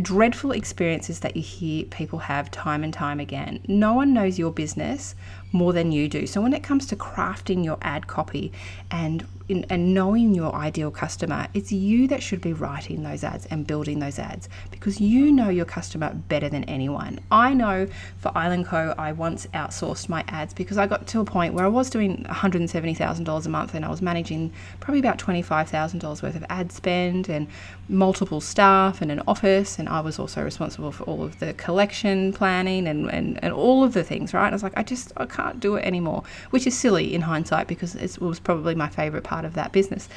dreadful 0.00 0.52
experiences 0.52 1.20
that 1.20 1.36
you 1.36 1.42
hear 1.42 1.84
people 1.84 2.20
have 2.20 2.50
time 2.50 2.84
and 2.84 2.94
time 2.94 3.18
again. 3.18 3.60
No 3.66 3.94
one 3.94 4.12
knows 4.12 4.38
your 4.38 4.52
business 4.52 5.14
more 5.52 5.72
than 5.72 5.92
you 5.92 6.08
do. 6.08 6.26
So 6.26 6.40
when 6.40 6.52
it 6.52 6.62
comes 6.62 6.86
to 6.86 6.96
crafting 6.96 7.64
your 7.64 7.78
ad 7.82 8.06
copy 8.06 8.52
and 8.90 9.26
in, 9.48 9.64
and 9.70 9.94
knowing 9.94 10.34
your 10.34 10.54
ideal 10.54 10.90
customer, 10.90 11.48
it's 11.54 11.72
you 11.72 12.06
that 12.08 12.22
should 12.22 12.40
be 12.40 12.52
writing 12.52 13.02
those 13.02 13.24
ads 13.24 13.46
and 13.46 13.66
building 13.66 13.98
those 13.98 14.18
ads 14.18 14.48
because 14.70 15.00
you 15.00 15.32
know 15.32 15.48
your 15.48 15.64
customer 15.64 16.12
better 16.28 16.48
than 16.48 16.64
anyone. 16.64 17.18
I 17.30 17.54
know 17.54 17.88
for 18.18 18.36
Island 18.36 18.66
Co, 18.66 18.94
I 18.98 19.12
once 19.12 19.46
outsourced 19.54 20.08
my 20.08 20.24
ads 20.28 20.52
because 20.52 20.76
I 20.76 20.86
got 20.86 21.06
to 21.08 21.20
a 21.20 21.24
point 21.24 21.54
where 21.54 21.64
I 21.64 21.68
was 21.68 21.88
doing 21.88 22.24
$170,000 22.24 23.46
a 23.46 23.48
month 23.48 23.74
and 23.74 23.84
I 23.84 23.88
was 23.88 24.02
managing 24.02 24.52
probably 24.80 25.00
about 25.00 25.18
$25,000 25.18 26.22
worth 26.22 26.36
of 26.36 26.44
ad 26.50 26.70
spend 26.70 27.28
and 27.28 27.46
multiple 27.88 28.40
staff 28.40 29.00
and 29.00 29.10
an 29.10 29.22
office. 29.26 29.78
And 29.78 29.88
I 29.88 30.00
was 30.00 30.18
also 30.18 30.42
responsible 30.42 30.92
for 30.92 31.04
all 31.04 31.22
of 31.22 31.38
the 31.38 31.54
collection 31.54 32.32
planning 32.34 32.86
and, 32.86 33.08
and, 33.10 33.42
and 33.42 33.52
all 33.52 33.82
of 33.82 33.94
the 33.94 34.04
things, 34.04 34.34
right? 34.34 34.48
I 34.48 34.52
was 34.52 34.62
like, 34.62 34.76
I 34.76 34.82
just, 34.82 35.12
I 35.16 35.24
can't 35.38 35.60
do 35.60 35.76
it 35.76 35.84
anymore, 35.84 36.24
which 36.50 36.66
is 36.66 36.76
silly 36.76 37.14
in 37.14 37.22
hindsight 37.22 37.68
because 37.68 37.94
it 37.94 38.20
was 38.20 38.40
probably 38.40 38.74
my 38.74 38.88
favorite 38.88 39.24
part 39.24 39.44
of 39.44 39.54
that 39.54 39.72
business. 39.72 40.08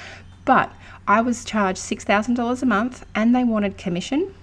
But 0.46 0.72
I 1.08 1.22
was 1.22 1.46
charged 1.46 1.80
$6,000 1.80 2.62
a 2.62 2.66
month 2.66 3.06
and 3.13 3.36
they 3.36 3.44
wanted 3.44 3.78
commission 3.78 4.34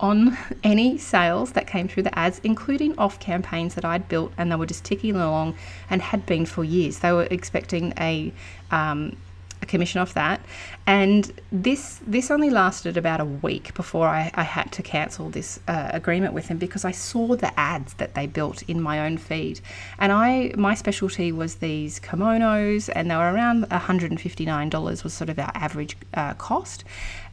on 0.00 0.36
any 0.64 0.98
sales 0.98 1.52
that 1.52 1.66
came 1.66 1.86
through 1.86 2.02
the 2.02 2.18
ads, 2.18 2.40
including 2.42 2.98
off 2.98 3.20
campaigns 3.20 3.74
that 3.76 3.84
I'd 3.84 4.08
built 4.08 4.32
and 4.36 4.50
they 4.50 4.56
were 4.56 4.66
just 4.66 4.84
ticking 4.84 5.14
along 5.14 5.54
and 5.88 6.02
had 6.02 6.26
been 6.26 6.46
for 6.46 6.64
years. 6.64 6.98
They 6.98 7.12
were 7.12 7.28
expecting 7.30 7.92
a 7.98 8.32
um, 8.70 9.16
a 9.62 9.66
commission 9.66 10.00
off 10.00 10.14
that. 10.14 10.40
And 10.86 11.32
this 11.52 12.00
this 12.06 12.30
only 12.30 12.50
lasted 12.50 12.96
about 12.96 13.20
a 13.20 13.24
week 13.24 13.74
before 13.74 14.08
I, 14.08 14.30
I 14.34 14.42
had 14.42 14.72
to 14.72 14.82
cancel 14.82 15.30
this 15.30 15.60
uh, 15.68 15.90
agreement 15.92 16.34
with 16.34 16.48
them 16.48 16.58
because 16.58 16.84
I 16.84 16.90
saw 16.90 17.36
the 17.36 17.58
ads 17.58 17.94
that 17.94 18.14
they 18.14 18.26
built 18.26 18.62
in 18.62 18.80
my 18.80 19.06
own 19.06 19.18
feed. 19.18 19.60
And 19.98 20.12
I 20.12 20.52
my 20.56 20.74
specialty 20.74 21.32
was 21.32 21.56
these 21.56 22.00
kimonos, 22.00 22.90
and 22.94 23.10
they 23.10 23.16
were 23.16 23.32
around 23.32 23.64
$159 23.68 25.04
was 25.04 25.14
sort 25.14 25.30
of 25.30 25.38
our 25.38 25.52
average 25.54 25.96
uh, 26.14 26.34
cost, 26.34 26.84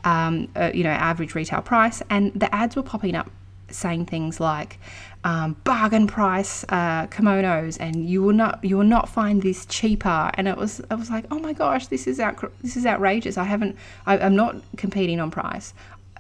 um, 0.04 0.50
uh, 0.56 0.72
you 0.74 0.84
know, 0.84 0.90
average 0.90 1.36
retail 1.36 1.62
price. 1.62 2.02
And 2.10 2.34
the 2.34 2.54
ads 2.54 2.76
were 2.76 2.84
popping 2.84 3.16
up 3.16 3.32
saying 3.70 4.06
things 4.06 4.40
like 4.40 4.80
um, 5.24 5.58
bargain 5.64 6.08
price 6.08 6.64
uh, 6.70 7.08
kimonos, 7.08 7.78
and 7.80 8.10
you 8.10 8.24
will 8.24 8.34
not 8.34 8.64
you 8.64 8.78
will 8.78 8.86
not 8.86 9.10
find 9.10 9.42
this 9.42 9.66
cheaper. 9.66 10.32
And 10.36 10.48
it 10.48 10.58
was 10.58 10.82
I 10.90 10.96
was 10.96 11.10
like, 11.10 11.26
oh 11.32 11.40
my 11.40 11.54
gosh, 11.54 11.88
this 11.88 12.08
is 12.08 12.20
out, 12.20 12.52
this 12.62 12.78
is 12.78 12.86
outrageous. 12.86 13.38
I 13.38 13.44
haven't 13.44 13.76
I, 14.06 14.18
I'm 14.18 14.36
not 14.36 14.56
competing 14.78 15.20
on 15.20 15.32
price. 15.32 15.74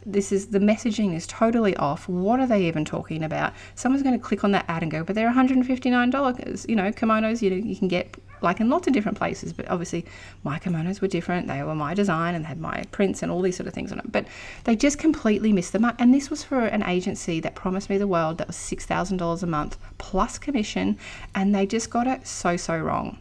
This 0.05 0.31
is 0.31 0.47
the 0.47 0.59
messaging 0.59 1.15
is 1.15 1.27
totally 1.27 1.75
off. 1.77 2.07
What 2.07 2.39
are 2.39 2.47
they 2.47 2.65
even 2.67 2.85
talking 2.85 3.23
about? 3.23 3.53
Someone's 3.75 4.03
going 4.03 4.17
to 4.17 4.23
click 4.23 4.43
on 4.43 4.51
that 4.51 4.65
ad 4.67 4.81
and 4.81 4.91
go, 4.91 5.03
but 5.03 5.15
they're 5.15 5.31
$159. 5.31 6.69
You 6.69 6.75
know, 6.75 6.91
kimonos 6.91 7.41
you 7.41 7.49
know, 7.49 7.55
you 7.57 7.75
can 7.75 7.87
get 7.89 8.15
like 8.41 8.59
in 8.59 8.69
lots 8.69 8.87
of 8.87 8.93
different 8.93 9.17
places. 9.17 9.53
But 9.53 9.69
obviously, 9.69 10.05
my 10.43 10.59
kimonos 10.59 11.01
were 11.01 11.07
different. 11.07 11.47
They 11.47 11.63
were 11.63 11.75
my 11.75 11.93
design 11.93 12.35
and 12.35 12.45
had 12.45 12.59
my 12.59 12.83
prints 12.91 13.23
and 13.23 13.31
all 13.31 13.41
these 13.41 13.55
sort 13.55 13.67
of 13.67 13.73
things 13.73 13.91
on 13.91 13.99
it. 13.99 14.11
But 14.11 14.27
they 14.63 14.75
just 14.75 14.99
completely 14.99 15.53
missed 15.53 15.73
the 15.73 15.79
mark. 15.79 15.95
And 15.99 16.13
this 16.13 16.29
was 16.29 16.43
for 16.43 16.65
an 16.65 16.83
agency 16.83 17.39
that 17.41 17.55
promised 17.55 17.89
me 17.89 17.97
the 17.97 18.07
world 18.07 18.37
that 18.37 18.47
was 18.47 18.57
$6,000 18.57 19.43
a 19.43 19.45
month 19.45 19.77
plus 19.97 20.37
commission. 20.37 20.97
And 21.35 21.53
they 21.53 21.65
just 21.65 21.89
got 21.89 22.07
it 22.07 22.27
so, 22.27 22.57
so 22.57 22.77
wrong. 22.77 23.17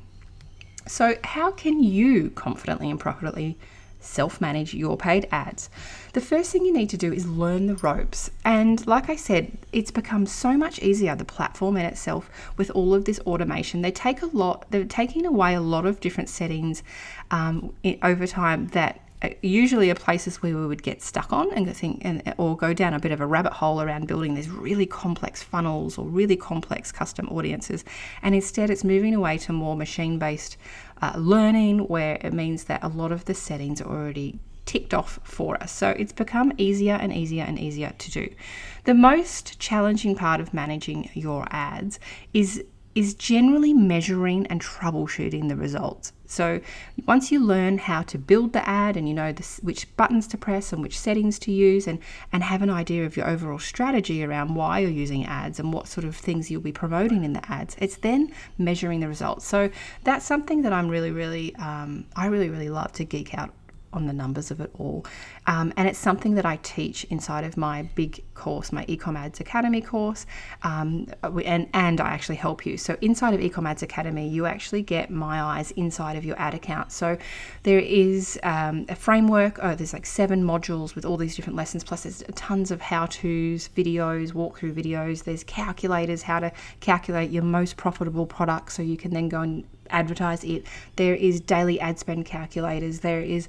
So, 0.86 1.16
how 1.24 1.50
can 1.50 1.82
you 1.82 2.30
confidently 2.30 2.90
and 2.90 3.00
profitably 3.00 3.58
self 4.06 4.40
manage 4.40 4.74
your 4.74 4.96
paid 4.96 5.28
ads? 5.30 5.68
The 6.12 6.20
first 6.20 6.50
thing 6.50 6.64
you 6.64 6.72
need 6.72 6.88
to 6.90 6.96
do 6.96 7.12
is 7.12 7.26
learn 7.26 7.66
the 7.66 7.74
ropes. 7.74 8.30
And 8.44 8.86
like 8.86 9.10
I 9.10 9.16
said, 9.16 9.58
it's 9.72 9.90
become 9.90 10.24
so 10.26 10.56
much 10.56 10.78
easier, 10.80 11.14
the 11.14 11.24
platform 11.24 11.76
in 11.76 11.84
itself, 11.84 12.30
with 12.56 12.70
all 12.70 12.94
of 12.94 13.04
this 13.04 13.18
automation. 13.20 13.82
They 13.82 13.92
take 13.92 14.22
a 14.22 14.26
lot, 14.26 14.64
they're 14.70 14.84
taking 14.84 15.26
away 15.26 15.54
a 15.54 15.60
lot 15.60 15.84
of 15.84 16.00
different 16.00 16.28
settings 16.28 16.82
um, 17.30 17.74
over 18.02 18.26
time 18.26 18.68
that 18.68 19.00
usually 19.42 19.90
are 19.90 19.94
places 19.94 20.42
where 20.42 20.54
we 20.54 20.66
would 20.66 20.82
get 20.82 21.02
stuck 21.02 21.32
on 21.32 21.50
and 21.52 21.74
think 21.74 22.02
and 22.04 22.34
or 22.36 22.56
go 22.56 22.72
down 22.74 22.94
a 22.94 22.98
bit 22.98 23.12
of 23.12 23.20
a 23.20 23.26
rabbit 23.26 23.52
hole 23.52 23.80
around 23.80 24.06
building 24.06 24.34
these 24.34 24.48
really 24.48 24.86
complex 24.86 25.42
funnels 25.42 25.96
or 25.98 26.06
really 26.06 26.36
complex 26.36 26.92
custom 26.92 27.28
audiences 27.28 27.84
and 28.22 28.34
instead 28.34 28.68
it's 28.68 28.84
moving 28.84 29.14
away 29.14 29.38
to 29.38 29.52
more 29.52 29.76
machine 29.76 30.18
based 30.18 30.56
uh, 31.02 31.12
learning 31.16 31.78
where 31.88 32.18
it 32.20 32.32
means 32.32 32.64
that 32.64 32.82
a 32.82 32.88
lot 32.88 33.10
of 33.12 33.24
the 33.24 33.34
settings 33.34 33.80
are 33.80 33.88
already 33.88 34.38
ticked 34.66 34.92
off 34.92 35.20
for 35.22 35.60
us. 35.62 35.72
So 35.72 35.90
it's 35.90 36.12
become 36.12 36.52
easier 36.58 36.94
and 36.94 37.12
easier 37.12 37.44
and 37.44 37.58
easier 37.58 37.94
to 37.96 38.10
do. 38.10 38.28
The 38.84 38.94
most 38.94 39.58
challenging 39.58 40.16
part 40.16 40.40
of 40.40 40.52
managing 40.52 41.08
your 41.14 41.46
ads 41.50 41.98
is 42.34 42.64
is 42.96 43.14
generally 43.14 43.74
measuring 43.74 44.46
and 44.46 44.60
troubleshooting 44.60 45.48
the 45.48 45.54
results. 45.54 46.14
So 46.24 46.60
once 47.06 47.30
you 47.30 47.44
learn 47.44 47.76
how 47.76 48.02
to 48.02 48.18
build 48.18 48.54
the 48.54 48.66
ad 48.66 48.96
and 48.96 49.06
you 49.06 49.14
know 49.14 49.32
this, 49.32 49.60
which 49.62 49.94
buttons 49.98 50.26
to 50.28 50.38
press 50.38 50.72
and 50.72 50.82
which 50.82 50.98
settings 50.98 51.38
to 51.40 51.52
use 51.52 51.86
and, 51.86 51.98
and 52.32 52.42
have 52.42 52.62
an 52.62 52.70
idea 52.70 53.04
of 53.04 53.14
your 53.14 53.28
overall 53.28 53.58
strategy 53.58 54.24
around 54.24 54.54
why 54.54 54.78
you're 54.78 54.90
using 54.90 55.26
ads 55.26 55.60
and 55.60 55.74
what 55.74 55.86
sort 55.86 56.06
of 56.06 56.16
things 56.16 56.50
you'll 56.50 56.62
be 56.62 56.72
promoting 56.72 57.22
in 57.22 57.34
the 57.34 57.52
ads, 57.52 57.76
it's 57.78 57.96
then 57.98 58.32
measuring 58.56 59.00
the 59.00 59.08
results. 59.08 59.46
So 59.46 59.70
that's 60.02 60.24
something 60.24 60.62
that 60.62 60.72
I'm 60.72 60.88
really, 60.88 61.10
really, 61.10 61.54
um, 61.56 62.06
I 62.16 62.26
really, 62.26 62.48
really 62.48 62.70
love 62.70 62.92
to 62.92 63.04
geek 63.04 63.34
out 63.34 63.52
on 63.92 64.06
the 64.06 64.12
numbers 64.12 64.50
of 64.50 64.60
it 64.60 64.70
all. 64.78 65.06
Um, 65.46 65.72
and 65.76 65.88
it's 65.88 65.98
something 65.98 66.34
that 66.34 66.44
I 66.44 66.56
teach 66.62 67.04
inside 67.04 67.44
of 67.44 67.56
my 67.56 67.82
big 67.94 68.22
course, 68.34 68.72
my 68.72 68.84
Ecom 68.86 69.16
Ads 69.16 69.40
Academy 69.40 69.80
course, 69.80 70.26
um, 70.62 71.06
and, 71.22 71.68
and 71.72 72.00
I 72.00 72.08
actually 72.08 72.36
help 72.36 72.66
you. 72.66 72.76
So 72.76 72.96
inside 73.00 73.34
of 73.34 73.40
Ecom 73.40 73.68
Ads 73.68 73.82
Academy, 73.82 74.28
you 74.28 74.46
actually 74.46 74.82
get 74.82 75.10
my 75.10 75.40
eyes 75.40 75.70
inside 75.72 76.16
of 76.16 76.24
your 76.24 76.38
ad 76.38 76.54
account. 76.54 76.92
So 76.92 77.16
there 77.62 77.78
is 77.78 78.38
um, 78.42 78.86
a 78.88 78.96
framework, 78.96 79.58
oh, 79.62 79.74
there's 79.74 79.92
like 79.92 80.06
seven 80.06 80.42
modules 80.42 80.94
with 80.94 81.04
all 81.04 81.16
these 81.16 81.36
different 81.36 81.56
lessons, 81.56 81.84
plus 81.84 82.02
there's 82.02 82.22
tons 82.34 82.70
of 82.70 82.80
how-tos, 82.80 83.68
videos, 83.76 84.32
walkthrough 84.32 84.74
videos. 84.74 85.24
There's 85.24 85.44
calculators, 85.44 86.22
how 86.22 86.40
to 86.40 86.52
calculate 86.80 87.30
your 87.30 87.42
most 87.42 87.76
profitable 87.76 88.26
product 88.26 88.72
so 88.72 88.82
you 88.82 88.96
can 88.96 89.12
then 89.12 89.28
go 89.28 89.40
and 89.40 89.64
advertise 89.90 90.44
it. 90.44 90.66
There 90.96 91.14
is 91.14 91.40
daily 91.40 91.80
ad 91.80 91.98
spend 91.98 92.26
calculators. 92.26 93.00
There 93.00 93.20
is 93.20 93.48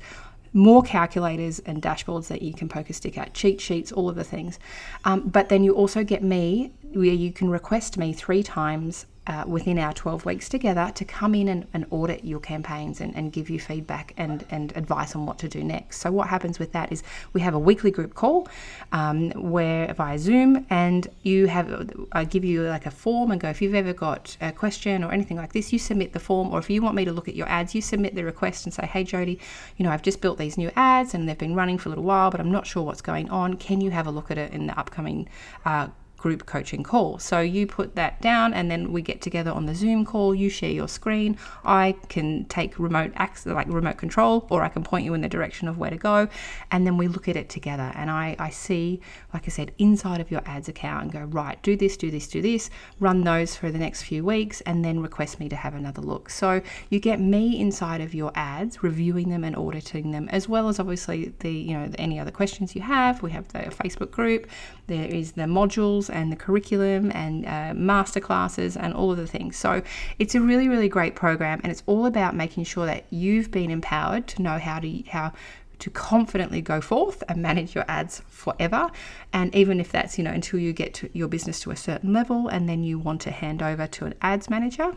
more 0.54 0.82
calculators 0.82 1.60
and 1.60 1.82
dashboards 1.82 2.28
that 2.28 2.42
you 2.42 2.54
can 2.54 2.68
poke 2.68 2.90
a 2.90 2.94
stick 2.94 3.18
at, 3.18 3.34
cheat 3.34 3.62
sheets, 3.62 3.92
all 3.92 4.10
of 4.10 4.16
the 4.16 4.24
things. 4.24 4.60
Um, 5.06 5.28
but 5.28 5.50
then 5.50 5.64
you 5.64 5.74
also 5.74 6.04
get 6.04 6.24
me, 6.24 6.72
where 6.94 7.06
you 7.06 7.32
can 7.32 7.50
request 7.50 7.98
me 7.98 8.14
three 8.14 8.44
times 8.44 9.06
uh, 9.28 9.44
within 9.46 9.78
our 9.78 9.94
12 9.94 10.26
weeks 10.26 10.48
together 10.48 10.92
to 10.96 11.04
come 11.04 11.36
in 11.36 11.50
and, 11.50 11.68
and 11.74 11.86
audit 11.92 12.24
your 12.24 12.40
campaigns 12.40 13.02
and, 13.02 13.16
and, 13.16 13.34
give 13.34 13.50
you 13.50 13.60
feedback 13.60 14.14
and, 14.16 14.46
and 14.50 14.76
advice 14.78 15.16
on 15.16 15.26
what 15.26 15.38
to 15.38 15.50
do 15.50 15.62
next. 15.62 16.00
So, 16.00 16.12
what 16.12 16.30
happens 16.30 16.60
with 16.60 16.72
that 16.72 16.92
is 16.94 17.04
we 17.34 17.42
have 17.42 17.54
a 17.54 17.60
weekly 17.60 17.92
group 17.92 18.16
call 18.16 18.48
um, 18.94 19.32
where 19.32 19.94
via 19.94 20.18
Zoom, 20.18 20.66
and 20.70 21.08
you 21.24 21.48
have 21.48 21.92
I 22.14 22.24
give 22.24 22.46
you 22.46 22.64
like 22.64 22.86
a 22.86 22.92
form 22.92 23.32
and 23.32 23.42
go, 23.42 23.50
if 23.50 23.62
you've 23.62 23.76
ever 23.76 23.94
got 23.94 24.38
a 24.40 24.54
question 24.54 25.04
or 25.04 25.12
anything 25.12 25.36
like 25.36 25.52
this, 25.52 25.74
you 25.74 25.80
submit 25.80 26.14
the 26.14 26.20
form, 26.20 26.54
or 26.54 26.60
if 26.60 26.70
you 26.70 26.82
want 26.82 26.96
me 26.96 27.04
to 27.04 27.12
look 27.12 27.28
at 27.28 27.36
your 27.36 27.50
ads, 27.50 27.76
you 27.76 27.82
submit 27.82 28.16
the 28.16 28.24
request 28.24 28.66
and 28.66 28.74
say, 28.74 28.86
hey, 28.86 29.04
Jodie, 29.04 29.40
you 29.76 29.84
know, 29.84 29.92
I've 29.92 30.02
just 30.02 30.22
built 30.22 30.38
these 30.38 30.58
new 30.58 30.72
ads 30.78 31.14
and 31.14 31.28
they've 31.28 31.38
been 31.38 31.56
running 31.56 31.78
for 31.78 31.90
a 31.90 31.92
little 31.92 32.06
while, 32.06 32.32
but 32.32 32.40
I'm 32.40 32.52
not 32.52 32.66
sure 32.66 32.84
what's 32.84 33.02
going 33.02 33.30
on. 33.30 33.58
Can 33.58 33.82
you 33.82 33.92
have 33.92 34.08
a 34.08 34.12
look 34.12 34.32
at 34.32 34.38
it 34.38 34.54
in 34.54 34.68
the 34.68 34.80
upcoming 34.80 35.28
uh, 35.66 35.88
group 36.18 36.46
coaching 36.46 36.84
call. 36.84 37.20
So 37.20 37.40
you 37.40 37.68
put 37.68 37.96
that 37.96 38.22
down 38.22 38.54
and 38.54 38.70
then 38.70 38.92
we 38.92 39.02
get 39.02 39.22
together 39.22 39.52
on 39.52 39.66
the 39.66 39.76
Zoom 39.76 40.06
call, 40.06 40.34
you 40.34 40.50
share 40.50 40.72
your 40.72 40.88
screen. 40.88 41.38
I 41.64 41.96
can 42.10 42.46
take 42.46 42.80
remote 42.80 43.12
access 43.16 43.54
like 43.54 43.68
remote 43.68 43.98
control 43.98 44.48
or 44.50 44.64
I 44.64 44.70
can 44.70 44.84
point 44.84 45.06
you 45.06 45.14
in 45.14 45.22
the 45.22 45.30
direction 45.30 45.68
of 45.68 45.78
where 45.78 45.92
to 45.92 45.98
go 45.98 46.28
and 46.72 46.86
then 46.86 46.98
we 46.98 47.08
look 47.08 47.28
at 47.28 47.36
it 47.36 47.50
together 47.50 47.92
and 47.96 48.10
I, 48.10 48.36
I 48.40 48.50
see, 48.50 49.00
like 49.34 49.44
I 49.46 49.50
said, 49.50 49.72
inside 49.78 50.20
of 50.20 50.32
your 50.32 50.42
ads 50.46 50.68
account 50.68 51.04
and 51.04 51.12
go, 51.12 51.22
right, 51.22 51.62
do 51.62 51.76
this, 51.76 51.96
do 51.98 52.10
this, 52.10 52.28
do 52.28 52.42
this, 52.42 52.70
run 53.00 53.24
those 53.24 53.56
for 53.56 53.72
the 53.72 53.78
next 53.78 54.04
few 54.04 54.26
weeks 54.26 54.62
and 54.62 54.84
then 54.84 55.00
request 55.00 55.40
me 55.40 55.48
to 55.50 55.56
have 55.56 55.76
another 55.76 56.02
look. 56.02 56.30
So 56.30 56.62
you 56.90 57.00
get 57.00 57.20
me 57.20 57.60
inside 57.60 58.02
of 58.02 58.14
your 58.14 58.32
ads, 58.36 58.82
reviewing 58.84 59.30
them 59.30 59.44
and 59.44 59.56
auditing 59.56 60.12
them, 60.12 60.30
as 60.30 60.50
well 60.50 60.68
as 60.68 60.80
obviously 60.80 61.34
the, 61.40 61.52
you 61.52 61.78
know, 61.78 61.90
any 61.98 62.20
other 62.20 62.32
questions 62.32 62.76
you 62.76 62.82
have. 62.82 63.22
We 63.22 63.32
have 63.32 63.48
the 63.50 63.60
Facebook 63.60 64.12
group, 64.12 64.48
there 64.88 65.08
is 65.08 65.34
the 65.34 65.44
modules 65.44 66.10
and 66.10 66.32
the 66.32 66.36
curriculum 66.36 67.12
and 67.14 67.46
uh, 67.46 67.74
master 67.76 68.20
classes 68.20 68.76
and 68.76 68.94
all 68.94 69.12
of 69.12 69.18
the 69.18 69.28
things. 69.28 69.58
So 69.58 69.82
it's 70.18 70.34
a 70.34 70.42
really, 70.42 70.68
really 70.68 70.90
great 70.90 71.16
program, 71.16 71.60
and 71.64 71.72
it's 71.72 71.84
all 71.86 72.06
about 72.06 72.36
making 72.36 72.64
sure 72.64 72.86
that 72.86 73.06
you've 73.10 73.52
been 73.52 73.70
empowered 73.70 74.28
to 74.28 74.42
know 74.42 74.58
how 74.58 74.80
to 74.80 75.04
how 75.10 75.34
to 75.80 75.90
confidently 75.92 76.62
go 76.62 76.82
forth 76.82 77.24
and 77.30 77.42
manage 77.42 77.76
your 77.76 77.86
ads 77.88 78.22
forever. 78.28 78.90
And 79.32 79.54
even 79.54 79.80
if 79.80 79.92
that's, 79.92 80.18
you 80.18 80.24
know, 80.24 80.32
until 80.32 80.60
you 80.60 80.74
get 80.74 81.04
your 81.14 81.28
business 81.28 81.60
to 81.62 81.72
a 81.72 81.76
certain 81.76 82.14
level 82.14 82.48
and 82.48 82.68
then 82.68 82.84
you 82.84 82.98
want 82.98 83.22
to 83.22 83.32
hand 83.32 83.62
over 83.62 83.86
to 83.86 84.06
an 84.06 84.16
ads 84.22 84.50
manager, 84.50 84.96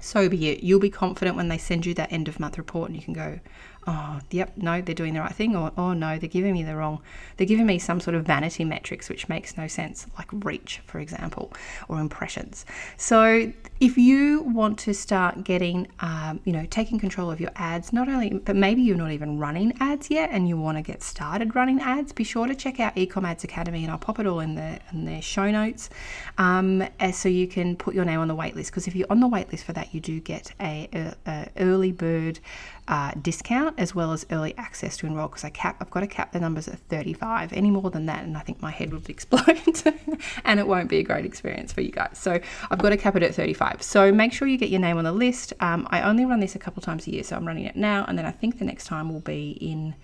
so 0.00 0.28
be 0.28 0.50
it. 0.50 0.62
You'll 0.62 0.80
be 0.80 0.90
confident 0.90 1.36
when 1.36 1.48
they 1.48 1.56
send 1.56 1.86
you 1.86 1.94
that 1.94 2.12
end 2.12 2.28
of 2.28 2.38
month 2.38 2.58
report 2.58 2.90
and 2.90 2.96
you 2.96 3.02
can 3.02 3.14
go, 3.14 3.40
oh, 3.86 4.20
yep, 4.30 4.52
no, 4.56 4.80
they're 4.80 4.94
doing 4.94 5.14
the 5.14 5.20
right 5.20 5.34
thing, 5.34 5.56
or 5.56 5.72
oh, 5.76 5.92
no, 5.92 6.18
they're 6.18 6.28
giving 6.28 6.52
me 6.52 6.62
the 6.62 6.76
wrong, 6.76 7.00
they're 7.36 7.46
giving 7.46 7.66
me 7.66 7.78
some 7.78 8.00
sort 8.00 8.14
of 8.14 8.24
vanity 8.24 8.64
metrics 8.64 9.08
which 9.08 9.28
makes 9.28 9.56
no 9.56 9.66
sense, 9.66 10.06
like 10.18 10.28
reach, 10.32 10.80
for 10.86 10.98
example, 11.00 11.52
or 11.88 12.00
impressions. 12.00 12.64
So 12.96 13.52
if 13.80 13.98
you 13.98 14.42
want 14.42 14.78
to 14.80 14.94
start 14.94 15.44
getting, 15.44 15.88
um, 16.00 16.40
you 16.44 16.52
know, 16.52 16.66
taking 16.70 16.98
control 16.98 17.30
of 17.30 17.40
your 17.40 17.50
ads, 17.56 17.92
not 17.92 18.08
only, 18.08 18.30
but 18.30 18.56
maybe 18.56 18.82
you're 18.82 18.96
not 18.96 19.10
even 19.10 19.38
running 19.38 19.74
ads 19.80 20.10
yet 20.10 20.30
and 20.32 20.48
you 20.48 20.56
want 20.56 20.78
to 20.78 20.82
get 20.82 21.02
started 21.02 21.54
running 21.54 21.80
ads, 21.80 22.12
be 22.12 22.24
sure 22.24 22.46
to 22.46 22.54
check 22.54 22.80
out 22.80 22.94
Ecom 22.96 23.24
Ads 23.24 23.44
Academy 23.44 23.82
and 23.82 23.90
I'll 23.90 23.98
pop 23.98 24.18
it 24.18 24.26
all 24.26 24.40
in 24.40 24.54
the, 24.54 24.78
in 24.92 25.04
the 25.04 25.20
show 25.20 25.50
notes 25.50 25.90
um, 26.38 26.84
so 27.12 27.28
you 27.28 27.46
can 27.46 27.76
put 27.76 27.94
your 27.94 28.04
name 28.04 28.20
on 28.20 28.28
the 28.28 28.36
waitlist. 28.36 28.66
Because 28.66 28.86
if 28.86 28.94
you're 28.94 29.10
on 29.10 29.20
the 29.20 29.28
waitlist 29.28 29.62
for 29.64 29.72
that, 29.72 29.92
you 29.94 30.00
do 30.00 30.20
get 30.20 30.52
a, 30.60 30.88
a, 30.92 31.14
a 31.26 31.48
early 31.58 31.92
bird 31.92 32.38
uh, 32.86 33.12
discount 33.20 33.74
as 33.78 33.94
well 33.94 34.12
as 34.12 34.26
early 34.30 34.54
access 34.58 34.96
to 34.98 35.06
enroll 35.06 35.28
because 35.28 35.44
I 35.44 35.50
cap 35.50 35.76
I've 35.80 35.90
got 35.90 36.00
to 36.00 36.06
cap 36.06 36.32
the 36.32 36.40
numbers 36.40 36.68
at 36.68 36.78
35 36.78 37.52
any 37.52 37.70
more 37.70 37.90
than 37.90 38.06
that 38.06 38.24
and 38.24 38.36
I 38.36 38.40
think 38.40 38.60
my 38.60 38.70
head 38.70 38.92
would 38.92 39.08
explode 39.08 39.82
and 40.44 40.60
it 40.60 40.66
won't 40.66 40.90
be 40.90 40.98
a 40.98 41.02
great 41.02 41.24
experience 41.24 41.72
for 41.72 41.80
you 41.80 41.90
guys. 41.90 42.18
So 42.18 42.38
I've 42.70 42.78
got 42.78 42.90
to 42.90 42.96
cap 42.96 43.16
it 43.16 43.22
at 43.22 43.34
35 43.34 43.82
so 43.82 44.12
make 44.12 44.32
sure 44.32 44.46
you 44.46 44.58
get 44.58 44.68
your 44.68 44.80
name 44.80 44.98
on 44.98 45.04
the 45.04 45.12
list. 45.12 45.52
Um, 45.60 45.86
I 45.90 46.02
only 46.02 46.24
run 46.26 46.40
this 46.40 46.54
a 46.54 46.58
couple 46.58 46.82
times 46.82 47.06
a 47.06 47.10
year 47.10 47.22
so 47.22 47.36
I'm 47.36 47.46
running 47.46 47.64
it 47.64 47.76
now 47.76 48.04
and 48.06 48.18
then 48.18 48.26
I 48.26 48.30
think 48.30 48.58
the 48.58 48.64
next 48.66 48.86
time 48.86 49.12
will 49.12 49.20
be 49.20 49.52
in 49.60 49.94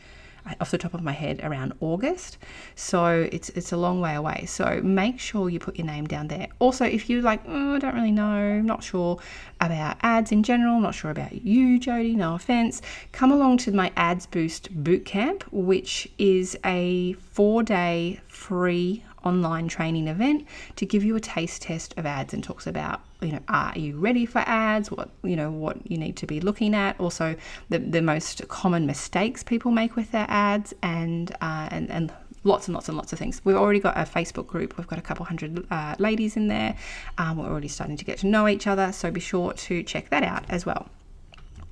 off 0.60 0.70
the 0.70 0.78
top 0.78 0.94
of 0.94 1.02
my 1.02 1.12
head 1.12 1.40
around 1.42 1.72
August. 1.80 2.38
So 2.74 3.28
it's 3.32 3.48
it's 3.50 3.72
a 3.72 3.76
long 3.76 4.00
way 4.00 4.14
away. 4.14 4.44
So 4.46 4.80
make 4.82 5.18
sure 5.18 5.48
you 5.48 5.58
put 5.58 5.76
your 5.76 5.86
name 5.86 6.06
down 6.06 6.28
there. 6.28 6.48
Also, 6.58 6.84
if 6.84 7.08
you 7.08 7.20
like, 7.20 7.40
oh, 7.46 7.76
I 7.76 7.78
don't 7.78 7.94
really 7.94 8.10
know, 8.10 8.60
not 8.60 8.82
sure 8.82 9.18
about 9.60 9.96
ads 10.02 10.32
in 10.32 10.42
general, 10.42 10.80
not 10.80 10.94
sure 10.94 11.10
about 11.10 11.44
you, 11.44 11.78
Jodie, 11.78 12.16
no 12.16 12.34
offense, 12.34 12.80
come 13.12 13.30
along 13.30 13.58
to 13.58 13.72
my 13.72 13.92
Ads 13.96 14.26
Boost 14.26 14.82
Bootcamp, 14.82 15.42
which 15.52 16.08
is 16.18 16.56
a 16.64 17.12
four 17.14 17.62
day 17.62 18.20
free 18.26 19.04
online 19.24 19.68
training 19.68 20.08
event 20.08 20.46
to 20.76 20.86
give 20.86 21.04
you 21.04 21.16
a 21.16 21.20
taste 21.20 21.62
test 21.62 21.94
of 21.96 22.06
ads 22.06 22.32
and 22.32 22.42
talks 22.42 22.66
about 22.66 23.00
you 23.20 23.32
know 23.32 23.40
are 23.48 23.72
you 23.76 23.98
ready 23.98 24.24
for 24.24 24.38
ads 24.46 24.90
what 24.90 25.10
you 25.22 25.36
know 25.36 25.50
what 25.50 25.78
you 25.90 25.98
need 25.98 26.16
to 26.16 26.26
be 26.26 26.40
looking 26.40 26.74
at 26.74 26.98
also 26.98 27.36
the, 27.68 27.78
the 27.78 28.00
most 28.00 28.46
common 28.48 28.86
mistakes 28.86 29.42
people 29.42 29.70
make 29.70 29.96
with 29.96 30.10
their 30.10 30.26
ads 30.28 30.72
and 30.82 31.32
uh, 31.40 31.68
and 31.70 31.90
and 31.90 32.12
lots 32.44 32.68
and 32.68 32.74
lots 32.74 32.88
and 32.88 32.96
lots 32.96 33.12
of 33.12 33.18
things. 33.18 33.40
We've 33.44 33.56
already 33.56 33.80
got 33.80 33.96
a 33.96 34.02
Facebook 34.02 34.46
group. 34.46 34.78
We've 34.78 34.86
got 34.86 34.98
a 34.98 35.02
couple 35.02 35.26
hundred 35.26 35.66
uh, 35.70 35.94
ladies 35.98 36.36
in 36.36 36.48
there. 36.48 36.76
Um, 37.18 37.36
we're 37.36 37.46
already 37.46 37.68
starting 37.68 37.96
to 37.98 38.04
get 38.04 38.18
to 38.18 38.26
know 38.26 38.48
each 38.48 38.66
other. 38.66 38.92
So 38.92 39.10
be 39.10 39.20
sure 39.20 39.52
to 39.52 39.82
check 39.82 40.10
that 40.10 40.22
out 40.22 40.44
as 40.48 40.64
well. 40.64 40.88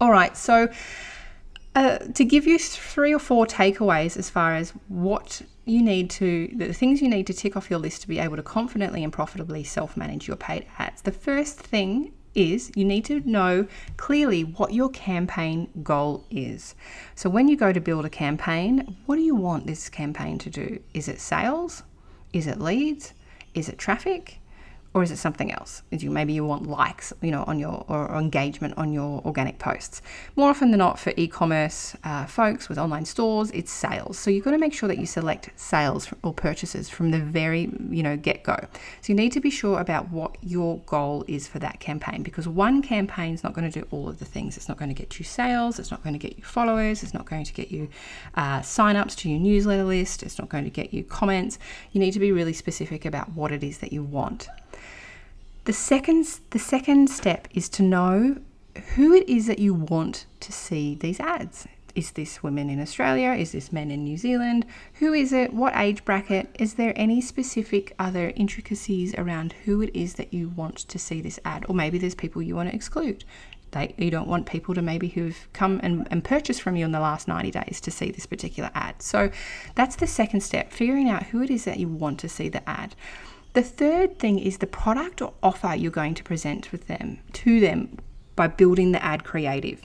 All 0.00 0.11
right. 0.11 0.37
So 0.37 0.69
uh, 1.75 1.99
to 1.99 2.25
give 2.25 2.47
you 2.47 2.59
three 2.59 3.14
or 3.14 3.19
four 3.19 3.47
takeaways 3.47 4.17
as 4.17 4.28
far 4.28 4.55
as 4.55 4.71
what 4.88 5.43
you 5.68 5.82
need 5.82 6.10
to, 6.10 6.50
the 6.54 6.72
things 6.72 7.02
you 7.02 7.08
need 7.08 7.26
to 7.26 7.34
tick 7.34 7.56
off 7.56 7.70
your 7.70 7.78
list 7.78 8.02
to 8.02 8.08
be 8.08 8.18
able 8.18 8.37
to 8.37 8.42
confidently 8.42 9.04
and 9.04 9.12
profitably 9.12 9.64
self 9.64 9.96
manage 9.96 10.26
your 10.26 10.37
paid 10.37 10.66
ads. 10.78 11.02
The 11.02 11.12
first 11.12 11.58
thing 11.58 12.12
is 12.34 12.70
you 12.75 12.84
need 12.84 13.04
to 13.06 13.20
know 13.20 13.66
clearly 13.96 14.44
what 14.44 14.72
your 14.72 14.88
campaign 14.90 15.68
goal 15.82 16.25
is. 16.30 16.75
So 17.14 17.28
when 17.28 17.48
you 17.48 17.56
go 17.56 17.72
to 17.72 17.80
build 17.80 18.04
a 18.04 18.10
campaign, 18.10 18.96
what 19.06 19.16
do 19.16 19.22
you 19.22 19.34
want 19.34 19.66
this 19.66 19.88
campaign 19.88 20.38
to 20.38 20.50
do? 20.50 20.80
Is 20.94 21.08
it 21.08 21.20
sales? 21.20 21.82
Is 22.32 22.46
it 22.46 22.60
leads? 22.60 23.12
Is 23.54 23.68
it 23.68 23.78
traffic? 23.78 24.38
Or 24.95 25.02
is 25.02 25.11
it 25.11 25.18
something 25.18 25.52
else? 25.52 25.83
Is 25.90 26.02
you 26.02 26.11
maybe 26.11 26.33
you 26.33 26.45
want 26.45 26.66
likes, 26.66 27.12
you 27.21 27.30
know, 27.30 27.45
on 27.47 27.59
your 27.59 27.85
or 27.88 28.16
engagement 28.16 28.75
on 28.76 28.92
your 28.92 29.23
organic 29.25 29.59
posts. 29.59 30.00
More 30.35 30.49
often 30.50 30.71
than 30.71 30.78
not, 30.78 30.99
for 30.99 31.12
e-commerce 31.16 31.95
uh, 32.04 32.25
folks 32.26 32.68
with 32.68 32.78
online 32.78 33.04
stores, 33.04 33.50
it's 33.50 33.71
sales. 33.71 34.18
So 34.18 34.31
you've 34.31 34.44
got 34.44 34.53
to 34.53 34.59
make 34.59 34.72
sure 34.72 34.88
that 34.88 34.98
you 34.98 35.07
select 35.07 35.51
sales 35.57 36.12
or 36.22 36.33
purchases 36.33 36.88
from 36.88 37.11
the 37.11 37.18
very 37.18 37.70
you 37.90 38.03
know 38.03 38.16
get 38.16 38.42
go. 38.42 38.57
So 39.03 39.12
you 39.12 39.14
need 39.14 39.33
to 39.33 39.40
be 39.40 39.51
sure 39.51 39.79
about 39.79 40.11
what 40.11 40.37
your 40.42 40.79
goal 40.87 41.24
is 41.29 41.46
for 41.46 41.59
that 41.59 41.81
campaign 41.81 42.22
because 42.22 42.48
one 42.48 42.81
campaign 42.83 43.35
is 43.35 43.44
not 43.44 43.53
going 43.53 43.70
to 43.70 43.81
do 43.81 43.87
all 43.90 44.09
of 44.09 44.18
the 44.18 44.24
things. 44.24 44.57
It's 44.57 44.68
not 44.68 44.79
going 44.79 44.88
to 44.88 44.94
get 44.94 45.18
you 45.18 45.24
sales. 45.24 45.79
It's 45.79 45.90
not 45.90 46.03
going 46.03 46.14
to 46.14 46.18
get 46.18 46.38
you 46.38 46.44
followers. 46.44 47.03
It's 47.03 47.14
not 47.14 47.27
going 47.27 47.44
to 47.44 47.53
get 47.53 47.70
you 47.70 47.88
uh, 48.37 48.62
sign-ups 48.62 49.14
to 49.16 49.29
your 49.29 49.38
newsletter 49.38 49.85
list. 49.85 50.22
It's 50.22 50.38
not 50.38 50.48
going 50.48 50.64
to 50.64 50.70
get 50.70 50.94
you 50.94 51.05
comments. 51.05 51.59
You 51.92 52.01
need 52.01 52.12
to 52.12 52.20
be 52.20 52.33
really 52.33 52.55
specific 52.55 53.05
about 53.05 53.33
what 53.33 53.53
it 53.53 53.62
is 53.62 53.79
that 53.79 53.92
you 53.92 54.03
want. 54.03 54.48
The 55.68 55.74
second, 55.74 56.40
the 56.48 56.59
second 56.59 57.11
step 57.11 57.46
is 57.52 57.68
to 57.68 57.83
know 57.83 58.38
who 58.94 59.12
it 59.12 59.28
is 59.28 59.48
that 59.48 59.59
you 59.59 59.74
want 59.74 60.24
to 60.40 60.50
see 60.50 60.94
these 60.94 61.20
ads. 61.20 61.68
Is 61.94 62.12
this 62.12 62.42
women 62.42 62.70
in 62.70 62.81
Australia? 62.81 63.33
Is 63.33 63.52
this 63.52 63.70
men 63.70 63.90
in 63.90 64.02
New 64.02 64.16
Zealand? 64.16 64.64
Who 64.94 65.12
is 65.12 65.31
it? 65.31 65.52
What 65.52 65.76
age 65.76 66.07
bracket? 66.07 66.57
Is 66.59 66.76
there 66.76 66.94
any 66.96 67.20
specific 67.20 67.94
other 67.98 68.33
intricacies 68.35 69.14
around 69.16 69.52
who 69.66 69.83
it 69.83 69.90
is 69.92 70.14
that 70.14 70.33
you 70.33 70.48
want 70.48 70.78
to 70.78 70.98
see 70.98 71.20
this 71.20 71.38
ad? 71.44 71.66
Or 71.68 71.74
maybe 71.74 71.98
there's 71.98 72.14
people 72.14 72.40
you 72.40 72.57
want 72.57 72.70
to 72.70 72.74
exclude. 72.74 73.26
They, 73.72 73.94
you 73.98 74.11
don't 74.11 74.26
want 74.26 74.46
people 74.46 74.74
to 74.74 74.81
maybe 74.81 75.09
who've 75.09 75.48
come 75.52 75.81
and, 75.83 76.09
and 76.11 76.24
purchased 76.24 76.62
from 76.62 76.76
you 76.76 76.87
in 76.87 76.92
the 76.92 77.00
last 77.00 77.28
90 77.28 77.50
days 77.50 77.78
to 77.83 77.90
see 77.90 78.11
this 78.11 78.24
particular 78.24 78.70
ad. 78.74 79.02
So 79.02 79.31
that's 79.74 79.96
the 79.96 80.07
second 80.07 80.40
step, 80.40 80.72
figuring 80.72 81.11
out 81.11 81.24
who 81.24 81.42
it 81.42 81.50
is 81.50 81.66
that 81.66 81.78
you 81.78 81.88
want 81.88 82.18
to 82.20 82.28
see 82.31 82.48
the 82.48 82.66
ad. 82.66 82.96
The 83.59 83.64
third 83.64 84.21
thing 84.21 84.38
is 84.38 84.59
the 84.59 84.68
product 84.68 85.21
or 85.21 85.35
offer 85.42 85.75
you're 85.75 85.90
going 85.90 86.14
to 86.14 86.23
present 86.23 86.71
with 86.71 86.87
them 86.87 87.18
to 87.33 87.59
them 87.59 87.99
by 88.37 88.47
building 88.47 88.92
the 88.92 89.03
ad 89.03 89.25
creative. 89.25 89.83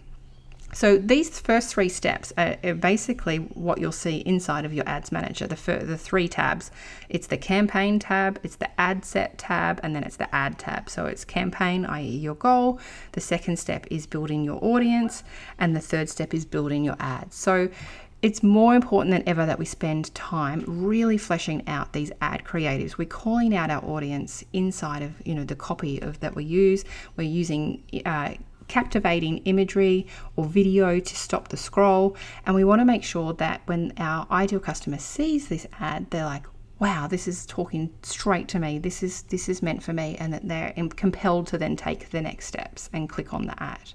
So 0.74 0.98
these 1.00 1.40
first 1.40 1.74
three 1.74 1.90
steps 1.90 2.32
are, 2.38 2.56
basically 2.76 3.38
what 3.38 3.80
you'll 3.80 3.92
see 3.92 4.18
inside 4.18 4.66
of 4.66 4.74
your 4.74 4.88
ads 4.88 5.12
manager. 5.12 5.48
The, 5.48 5.56
fir- 5.56 5.84
the 5.84 5.98
three 5.98 6.28
tabs. 6.28 6.70
It's 7.10 7.26
the 7.26 7.38
campaign 7.38 7.98
tab, 7.98 8.40
it's 8.44 8.58
the 8.58 8.70
ad 8.80 9.06
set 9.06 9.40
tab, 9.40 9.80
and 9.82 9.96
then 9.96 10.04
it's 10.04 10.18
the 10.18 10.34
ad 10.34 10.60
tab. 10.60 10.88
So 10.88 11.08
it's 11.08 11.26
campaign, 11.26 11.84
i.e. 11.86 12.18
your 12.18 12.36
goal. 12.36 12.80
The 13.14 13.22
second 13.22 13.58
step 13.58 13.88
is 13.90 14.06
building 14.06 14.44
your 14.44 14.64
audience, 14.64 15.24
and 15.58 15.76
the 15.76 15.82
third 15.82 16.10
step 16.10 16.36
is 16.36 16.46
building 16.46 16.84
your 16.84 16.98
ads. 17.00 17.36
So 17.36 17.70
it's 18.24 18.42
more 18.42 18.74
important 18.74 19.12
than 19.12 19.22
ever 19.28 19.46
that 19.46 19.60
we 19.60 19.66
spend 19.66 20.16
time 20.16 20.64
really 20.66 21.18
fleshing 21.18 21.68
out 21.68 21.92
these 21.92 22.10
ad 22.22 22.46
creatives. 22.46 22.98
We're 22.98 23.06
calling 23.06 23.54
out 23.54 23.70
our 23.70 23.84
audience 23.84 24.46
inside 24.54 25.04
of 25.04 25.12
you 25.26 25.36
know 25.36 25.44
the 25.44 25.58
copy 25.58 26.02
of 26.02 26.22
that 26.22 26.34
we 26.34 26.46
use. 26.46 26.86
We're 27.18 27.28
using 27.28 27.84
uh, 28.06 28.36
captivating 28.70 29.40
imagery 29.40 30.08
or 30.38 30.46
video 30.46 31.02
to 31.02 31.16
stop 31.16 31.50
the 31.50 31.58
scroll, 31.58 32.16
and 32.46 32.56
we 32.56 32.64
want 32.64 32.80
to 32.80 32.86
make 32.86 33.04
sure 33.04 33.34
that 33.34 33.62
when 33.66 33.92
our 33.98 34.26
ideal 34.32 34.62
customer 34.62 34.98
sees 35.00 35.50
this 35.50 35.68
ad, 35.80 36.10
they're 36.10 36.26
like, 36.26 36.46
wow 36.80 37.08
this 37.08 37.28
is 37.28 37.46
talking 37.46 37.94
straight 38.02 38.48
to 38.48 38.60
me 38.60 38.80
this 38.80 39.04
is 39.04 39.22
this 39.24 39.48
is 39.48 39.62
meant 39.62 39.82
for 39.82 39.94
me 39.94 40.18
and 40.20 40.34
that 40.34 40.46
they're 40.46 40.74
compelled 40.96 41.46
to 41.48 41.58
then 41.58 41.76
take 41.76 42.10
the 42.10 42.20
next 42.20 42.48
steps 42.48 42.90
and 42.92 43.08
click 43.08 43.34
on 43.34 43.46
the 43.46 43.64
ad 43.64 43.94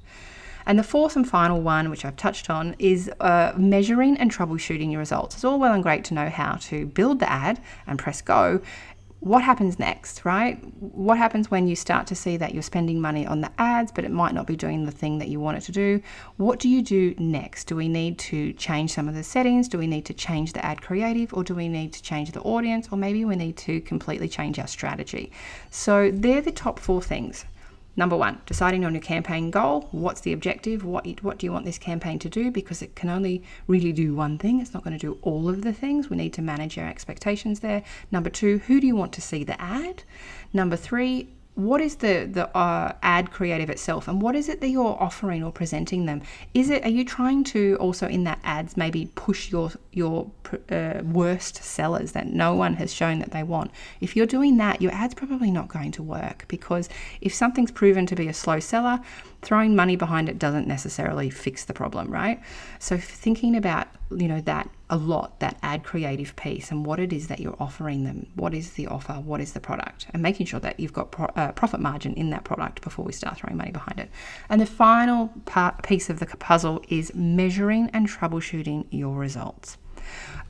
and 0.68 0.78
the 0.78 0.83
fourth 0.83 1.16
and 1.16 1.26
final 1.26 1.62
one, 1.62 1.88
which 1.88 2.04
I've 2.04 2.16
touched 2.16 2.50
on, 2.50 2.76
is 2.78 3.11
uh, 3.20 3.54
measuring 3.57 4.18
and 4.18 4.31
troubleshooting 4.31 4.92
your 4.92 4.98
results. 4.98 5.35
It's 5.35 5.44
all 5.44 5.59
well 5.59 5.72
and 5.72 5.83
great 5.83 6.04
to 6.04 6.14
know 6.14 6.28
how 6.28 6.57
to 6.61 6.85
build 6.85 7.20
the 7.20 7.33
ad 7.33 7.59
and 7.87 7.98
press 7.98 8.20
go. 8.20 8.61
What 9.20 9.42
happens 9.42 9.78
next, 9.78 10.26
right? 10.26 10.62
What 10.78 11.16
happens 11.16 11.50
when 11.50 11.68
you 11.68 11.74
start 11.74 12.07
to 12.09 12.14
see 12.14 12.37
that 12.37 12.52
you're 12.52 12.62
spending 12.62 13.00
money 13.00 13.26
on 13.26 13.40
the 13.40 13.50
ads, 13.59 13.90
but 13.90 14.04
it 14.04 14.11
might 14.11 14.35
not 14.35 14.46
be 14.46 14.57
doing 14.57 14.85
the 14.85 14.92
thing 14.92 15.18
that 15.18 15.28
you 15.28 15.40
want 15.40 15.57
it 15.57 15.62
to 15.62 15.72
do? 15.72 16.02
What 16.37 16.59
do 16.59 16.68
you 16.68 16.83
do 16.83 17.14
next? 17.18 17.64
Do 17.64 17.74
we 17.74 17.88
need 17.88 18.18
to 18.18 18.52
change 18.52 18.92
some 18.92 19.09
of 19.09 19.14
the 19.14 19.24
settings? 19.24 19.68
Do 19.68 19.78
we 19.78 19.87
need 19.87 20.04
to 20.04 20.14
change 20.14 20.52
the 20.52 20.64
ad 20.64 20.83
creative? 20.83 21.33
Or 21.33 21.42
do 21.44 21.54
we 21.54 21.68
need 21.68 21.94
to 21.94 22.02
change 22.02 22.33
the 22.33 22.42
audience? 22.42 22.88
Or 22.92 22.98
maybe 22.98 23.24
we 23.24 23.37
need 23.37 23.57
to 23.57 23.81
completely 23.81 24.28
change 24.28 24.59
our 24.59 24.68
strategy? 24.68 25.33
So, 25.70 26.11
they're 26.12 26.42
the 26.42 26.52
top 26.52 26.78
four 26.78 27.00
things. 27.00 27.46
Number 27.99 28.17
one, 28.17 28.41
deciding 28.47 28.85
on 28.85 28.95
your 28.95 29.03
campaign 29.03 29.51
goal. 29.51 29.89
What's 29.91 30.21
the 30.21 30.33
objective? 30.33 30.85
What, 30.85 31.05
what 31.21 31.37
do 31.37 31.47
you 31.47 31.53
want 31.53 31.65
this 31.65 31.79
campaign 31.79 32.21
to 32.21 32.29
do? 32.29 32.53
Because 32.53 32.81
it 32.81 32.95
can 32.95 33.11
only 33.11 33.43
really 33.67 33.91
do 33.91 34.15
one 34.15 34.39
thing. 34.39 34.61
It's 34.61 34.73
not 34.73 34.85
going 34.85 34.97
to 34.97 35.05
do 35.05 35.19
all 35.23 35.49
of 35.49 35.63
the 35.63 35.73
things. 35.73 36.09
We 36.09 36.17
need 36.17 36.33
to 36.35 36.43
manage 36.43 36.79
our 36.79 36.87
expectations 36.87 37.59
there. 37.59 37.83
Number 38.13 38.31
two, 38.31 38.59
who 38.69 38.81
do 38.81 38.87
you 38.87 38.95
want 38.95 39.13
to 39.15 39.21
see 39.21 39.43
the 39.43 39.61
ad? 39.61 40.05
Number 40.53 40.77
three, 40.77 41.29
what 41.59 41.81
is 41.81 41.97
the 41.97 42.29
the 42.31 42.57
uh, 42.57 42.92
ad 43.03 43.33
creative 43.33 43.68
itself 43.68 44.07
and 44.07 44.23
what 44.23 44.37
is 44.37 44.49
it 44.49 44.61
that 44.61 44.68
you're 44.68 44.97
offering 45.01 45.42
or 45.42 45.51
presenting 45.51 46.07
them? 46.07 46.23
Is 46.55 46.71
it 46.71 46.85
are 46.85 46.88
you 46.88 47.05
trying 47.05 47.42
to 47.44 47.77
also 47.81 48.07
in 48.07 48.23
that 48.25 48.38
ads 48.44 48.77
maybe 48.77 49.11
push 49.16 49.51
your 49.51 49.73
your 49.92 50.31
uh, 50.71 51.01
worst 51.03 51.57
sellers 51.57 52.12
that 52.12 52.29
no 52.29 52.55
one 52.55 52.75
has 52.75 52.94
shown 52.94 53.18
that 53.18 53.33
they 53.33 53.42
want? 53.42 53.73
If 54.01 54.14
you're 54.14 54.25
doing 54.27 54.57
that 54.59 54.81
your 54.81 54.92
ad's 54.92 55.14
probably 55.14 55.51
not 55.51 55.66
going 55.66 55.90
to 55.92 56.03
work 56.03 56.44
because 56.47 56.88
if 57.21 57.35
something's 57.35 57.73
proven 57.73 58.07
to 58.07 58.14
be 58.14 58.29
a 58.29 58.35
slow 58.35 58.61
seller 58.61 59.01
throwing 59.42 59.77
money 59.77 59.96
behind 59.96 60.29
it 60.29 60.38
doesn't 60.38 60.66
necessarily 60.66 61.31
fix 61.31 61.64
the 61.64 61.72
problem, 61.72 62.11
right? 62.11 62.40
So 62.79 62.98
thinking 62.98 63.55
about, 63.57 63.87
you 64.11 64.27
know, 64.27 64.40
that 64.42 64.68
a 64.90 64.96
lot, 64.96 65.38
that 65.40 65.59
ad 65.62 65.85
creative 65.85 66.35
piece 66.35 66.70
and 66.70 66.85
what 66.85 66.98
it 66.98 67.12
is 67.12 67.29
that 67.29 67.38
you're 67.40 67.57
offering 67.61 68.05
them. 68.05 68.27
What 68.35 68.55
is 68.55 68.72
the 68.72 68.88
offer? 68.88 69.14
What 69.14 69.40
is 69.40 69.53
the 69.53 69.61
product? 69.61 70.07
And 70.12 70.22
making 70.22 70.46
sure 70.46 70.61
that 70.61 70.81
you've 70.81 70.92
got 70.92 71.12
pro- 71.12 71.27
uh, 71.37 71.53
profit 71.53 71.81
margin 71.81 72.14
in 72.14 72.31
that 72.31 72.44
product 72.44 72.83
before 72.83 73.05
we 73.05 73.12
start 73.12 73.38
throwing 73.38 73.57
money 73.57 73.70
behind 73.70 74.01
it. 74.01 74.11
And 74.48 74.61
the 74.61 74.66
final 74.66 75.29
part, 75.44 75.83
piece 75.83 76.11
of 76.11 76.18
the 76.18 76.27
puzzle 76.27 76.83
is 76.88 77.14
measuring 77.14 77.90
and 77.92 78.09
troubleshooting 78.09 78.87
your 78.90 79.16
results. 79.16 79.77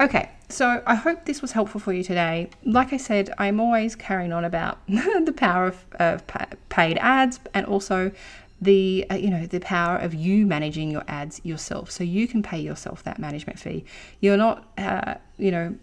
Okay, 0.01 0.31
so 0.49 0.83
I 0.87 0.95
hope 0.95 1.25
this 1.25 1.43
was 1.43 1.53
helpful 1.53 1.81
for 1.81 1.93
you 1.93 2.05
today. 2.05 2.51
Like 2.65 2.93
I 2.93 2.97
said, 2.97 3.35
I'm 3.39 3.59
always 3.59 3.97
carrying 3.97 4.33
on 4.33 4.45
about 4.45 4.79
the 4.89 5.35
power 5.37 5.67
of, 5.67 5.85
of 5.99 6.23
paid 6.69 6.99
ads 6.99 7.41
and 7.53 7.67
also 7.67 8.13
the 8.61 9.07
uh, 9.11 9.15
you 9.15 9.31
know 9.31 9.47
the 9.47 9.61
power 9.61 9.97
of 9.97 10.15
you 10.15 10.47
managing 10.47 10.91
your 10.91 11.05
ads 11.09 11.41
yourself. 11.45 11.91
So 11.91 12.05
you 12.05 12.27
can 12.27 12.43
pay 12.43 12.59
yourself 12.59 13.03
that 13.05 13.19
management 13.19 13.59
fee. 13.59 13.85
You're 14.21 14.37
not 14.37 14.65
uh, 14.77 15.15
you 15.37 15.51
know 15.51 15.77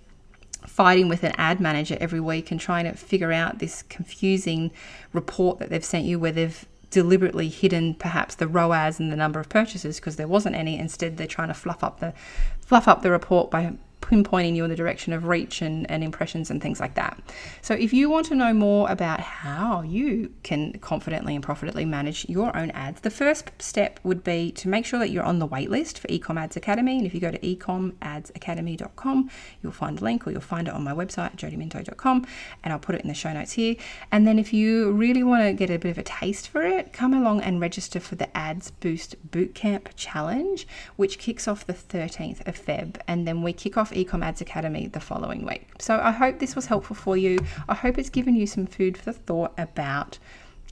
fighting 0.67 1.07
with 1.07 1.23
an 1.23 1.33
ad 1.37 1.59
manager 1.59 1.97
every 2.01 2.19
week 2.19 2.51
and 2.51 2.59
trying 2.59 2.85
to 2.85 2.93
figure 2.93 3.31
out 3.31 3.59
this 3.59 3.83
confusing 3.83 4.71
report 5.13 5.59
that 5.59 5.69
they've 5.69 5.85
sent 5.85 6.05
you 6.05 6.19
where 6.19 6.31
they've 6.31 6.65
deliberately 6.89 7.49
hidden 7.49 7.93
perhaps 7.93 8.35
the 8.35 8.47
ROAS 8.47 8.99
and 8.99 9.11
the 9.11 9.15
number 9.15 9.39
of 9.39 9.49
purchases 9.49 9.99
because 9.99 10.15
there 10.15 10.27
wasn't 10.27 10.55
any. 10.55 10.77
Instead 10.77 11.17
they're 11.17 11.27
trying 11.27 11.49
to 11.49 11.53
fluff 11.53 11.83
up 11.83 11.99
the 11.99 12.13
fluff 12.61 12.87
up 12.87 13.01
the 13.01 13.11
report 13.11 13.51
by 13.51 13.73
pinpointing 14.05 14.55
you 14.55 14.63
in 14.63 14.69
the 14.69 14.75
direction 14.75 15.13
of 15.13 15.25
reach 15.25 15.61
and, 15.61 15.89
and 15.89 16.03
impressions 16.03 16.51
and 16.51 16.61
things 16.61 16.79
like 16.79 16.93
that. 16.93 17.19
So, 17.61 17.73
if 17.73 17.91
you 17.91 18.09
want 18.09 18.27
to 18.27 18.35
know 18.35 18.53
more 18.53 18.89
about 18.89 19.19
how 19.19 19.81
you 19.81 20.31
can 20.43 20.73
confidently 20.79 21.33
and 21.33 21.43
profitably 21.43 21.85
manage 21.85 22.27
your 22.29 22.55
own 22.55 22.69
ads, 22.71 23.01
the 23.01 23.09
first 23.09 23.51
step 23.59 23.99
would 24.03 24.23
be 24.23 24.51
to 24.51 24.69
make 24.69 24.85
sure 24.85 24.99
that 24.99 25.09
you're 25.09 25.23
on 25.23 25.39
the 25.39 25.47
waitlist 25.47 25.97
for 25.97 26.07
Ecom 26.07 26.39
Ads 26.39 26.55
Academy. 26.55 26.97
And 26.97 27.07
if 27.07 27.13
you 27.15 27.19
go 27.19 27.31
to 27.31 27.39
ecomadsacademy.com, 27.39 29.29
you'll 29.63 29.71
find 29.71 29.97
the 29.97 30.03
link 30.03 30.27
or 30.27 30.31
you'll 30.31 30.41
find 30.41 30.67
it 30.67 30.73
on 30.73 30.83
my 30.83 30.93
website, 30.93 31.35
jodieminto.com, 31.35 32.25
and 32.63 32.73
I'll 32.73 32.79
put 32.79 32.95
it 32.95 33.01
in 33.01 33.07
the 33.07 33.13
show 33.13 33.33
notes 33.33 33.53
here. 33.53 33.75
And 34.11 34.27
then, 34.27 34.37
if 34.37 34.53
you 34.53 34.91
really 34.91 35.23
want 35.23 35.43
to 35.43 35.53
get 35.53 35.69
a 35.69 35.79
bit 35.79 35.89
of 35.89 35.97
a 35.97 36.03
taste 36.03 36.49
for 36.49 36.61
it, 36.61 36.93
come 36.93 37.13
along 37.13 37.41
and 37.41 37.59
register 37.59 37.99
for 37.99 38.15
the 38.15 38.35
Ads 38.37 38.71
Boost 38.71 39.15
Bootcamp 39.31 39.87
Challenge, 39.95 40.67
which 40.95 41.17
kicks 41.17 41.47
off 41.47 41.65
the 41.65 41.73
13th 41.73 42.47
of 42.47 42.63
Feb. 42.63 42.97
And 43.07 43.27
then 43.27 43.41
we 43.41 43.51
kick 43.53 43.77
off 43.77 43.91
Ecom 43.95 44.23
Ads 44.23 44.41
Academy 44.41 44.87
the 44.87 44.99
following 44.99 45.45
week. 45.45 45.67
So 45.79 45.99
I 45.99 46.11
hope 46.11 46.39
this 46.39 46.55
was 46.55 46.65
helpful 46.67 46.95
for 46.95 47.17
you. 47.17 47.39
I 47.67 47.75
hope 47.75 47.97
it's 47.97 48.09
given 48.09 48.35
you 48.35 48.47
some 48.47 48.65
food 48.65 48.97
for 48.97 49.11
thought 49.11 49.53
about 49.57 50.19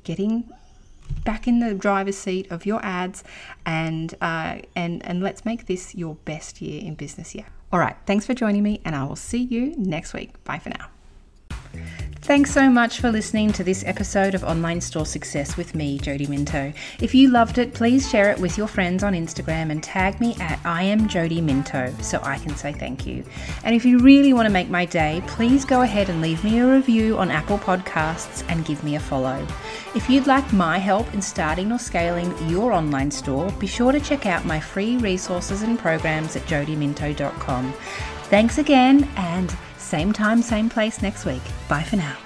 getting 0.04 0.50
back 1.24 1.48
in 1.48 1.60
the 1.60 1.74
driver's 1.74 2.18
seat 2.18 2.52
of 2.52 2.66
your 2.66 2.84
ads 2.84 3.24
and 3.66 4.14
uh, 4.22 4.60
and 4.76 5.06
and 5.06 5.22
let's 5.22 5.46
make 5.46 5.66
this 5.68 5.96
your 5.96 6.16
best 6.26 6.62
year 6.62 6.82
in 6.82 6.96
business 6.96 7.34
year. 7.36 7.46
All 7.72 7.80
right, 7.80 7.96
thanks 8.06 8.26
for 8.26 8.34
joining 8.34 8.64
me 8.64 8.82
and 8.86 8.96
I 8.96 9.04
will 9.04 9.16
see 9.16 9.42
you 9.42 9.74
next 9.78 10.14
week. 10.14 10.44
Bye 10.44 10.60
for 10.60 10.70
now. 10.70 10.90
Thanks 12.24 12.54
so 12.54 12.70
much 12.70 13.02
for 13.02 13.12
listening 13.12 13.52
to 13.52 13.66
this 13.66 13.84
episode 13.86 14.34
of 14.34 14.46
Online 14.46 14.80
Store 14.80 15.06
Success 15.06 15.58
with 15.58 15.76
me, 15.76 16.00
Jodie 16.00 16.30
Minto. 16.30 16.72
If 17.02 17.14
you 17.14 17.30
loved 17.30 17.58
it, 17.58 17.74
please 17.74 18.10
share 18.10 18.32
it 18.32 18.40
with 18.40 18.58
your 18.58 18.70
friends 18.70 19.04
on 19.04 19.12
Instagram 19.12 19.72
and 19.72 19.84
tag 19.84 20.22
me 20.22 20.34
at 20.40 20.58
I 20.64 20.84
am 20.84 21.10
Jody 21.10 21.42
Minto 21.42 21.94
so 22.00 22.22
I 22.24 22.38
can 22.38 22.56
say 22.56 22.72
thank 22.72 23.06
you. 23.06 23.26
And 23.66 23.76
if 23.76 23.84
you 23.84 24.00
really 24.00 24.32
want 24.32 24.46
to 24.46 24.54
make 24.54 24.70
my 24.70 24.86
day, 24.86 25.22
please 25.28 25.66
go 25.66 25.82
ahead 25.82 26.08
and 26.08 26.22
leave 26.22 26.42
me 26.46 26.60
a 26.60 26.66
review 26.66 27.18
on 27.18 27.30
Apple 27.30 27.58
Podcasts 27.58 28.46
and 28.48 28.64
give 28.64 28.82
me 28.86 28.96
a 28.96 29.02
follow. 29.02 29.46
If 29.94 30.10
you'd 30.10 30.26
like 30.26 30.54
my 30.54 30.78
help 30.78 31.14
in 31.14 31.22
starting 31.22 31.74
or 31.74 31.78
scaling 31.78 32.34
your 32.48 32.72
online 32.72 33.12
store, 33.12 33.52
be 33.60 33.68
sure 33.68 33.92
to 33.92 34.00
check 34.00 34.26
out 34.26 34.46
my 34.46 34.62
free 34.62 34.96
resources 34.96 35.62
and 35.62 35.78
programs 35.78 36.38
at 36.38 36.44
jodieminto.com. 36.44 37.74
Thanks 38.30 38.60
again 38.60 39.10
and 39.18 39.54
same 39.84 40.13
time, 40.13 40.41
same 40.41 40.69
place 40.69 41.02
next 41.02 41.26
week. 41.26 41.43
Bye 41.67 41.84
for 41.84 41.98
now. 41.98 42.17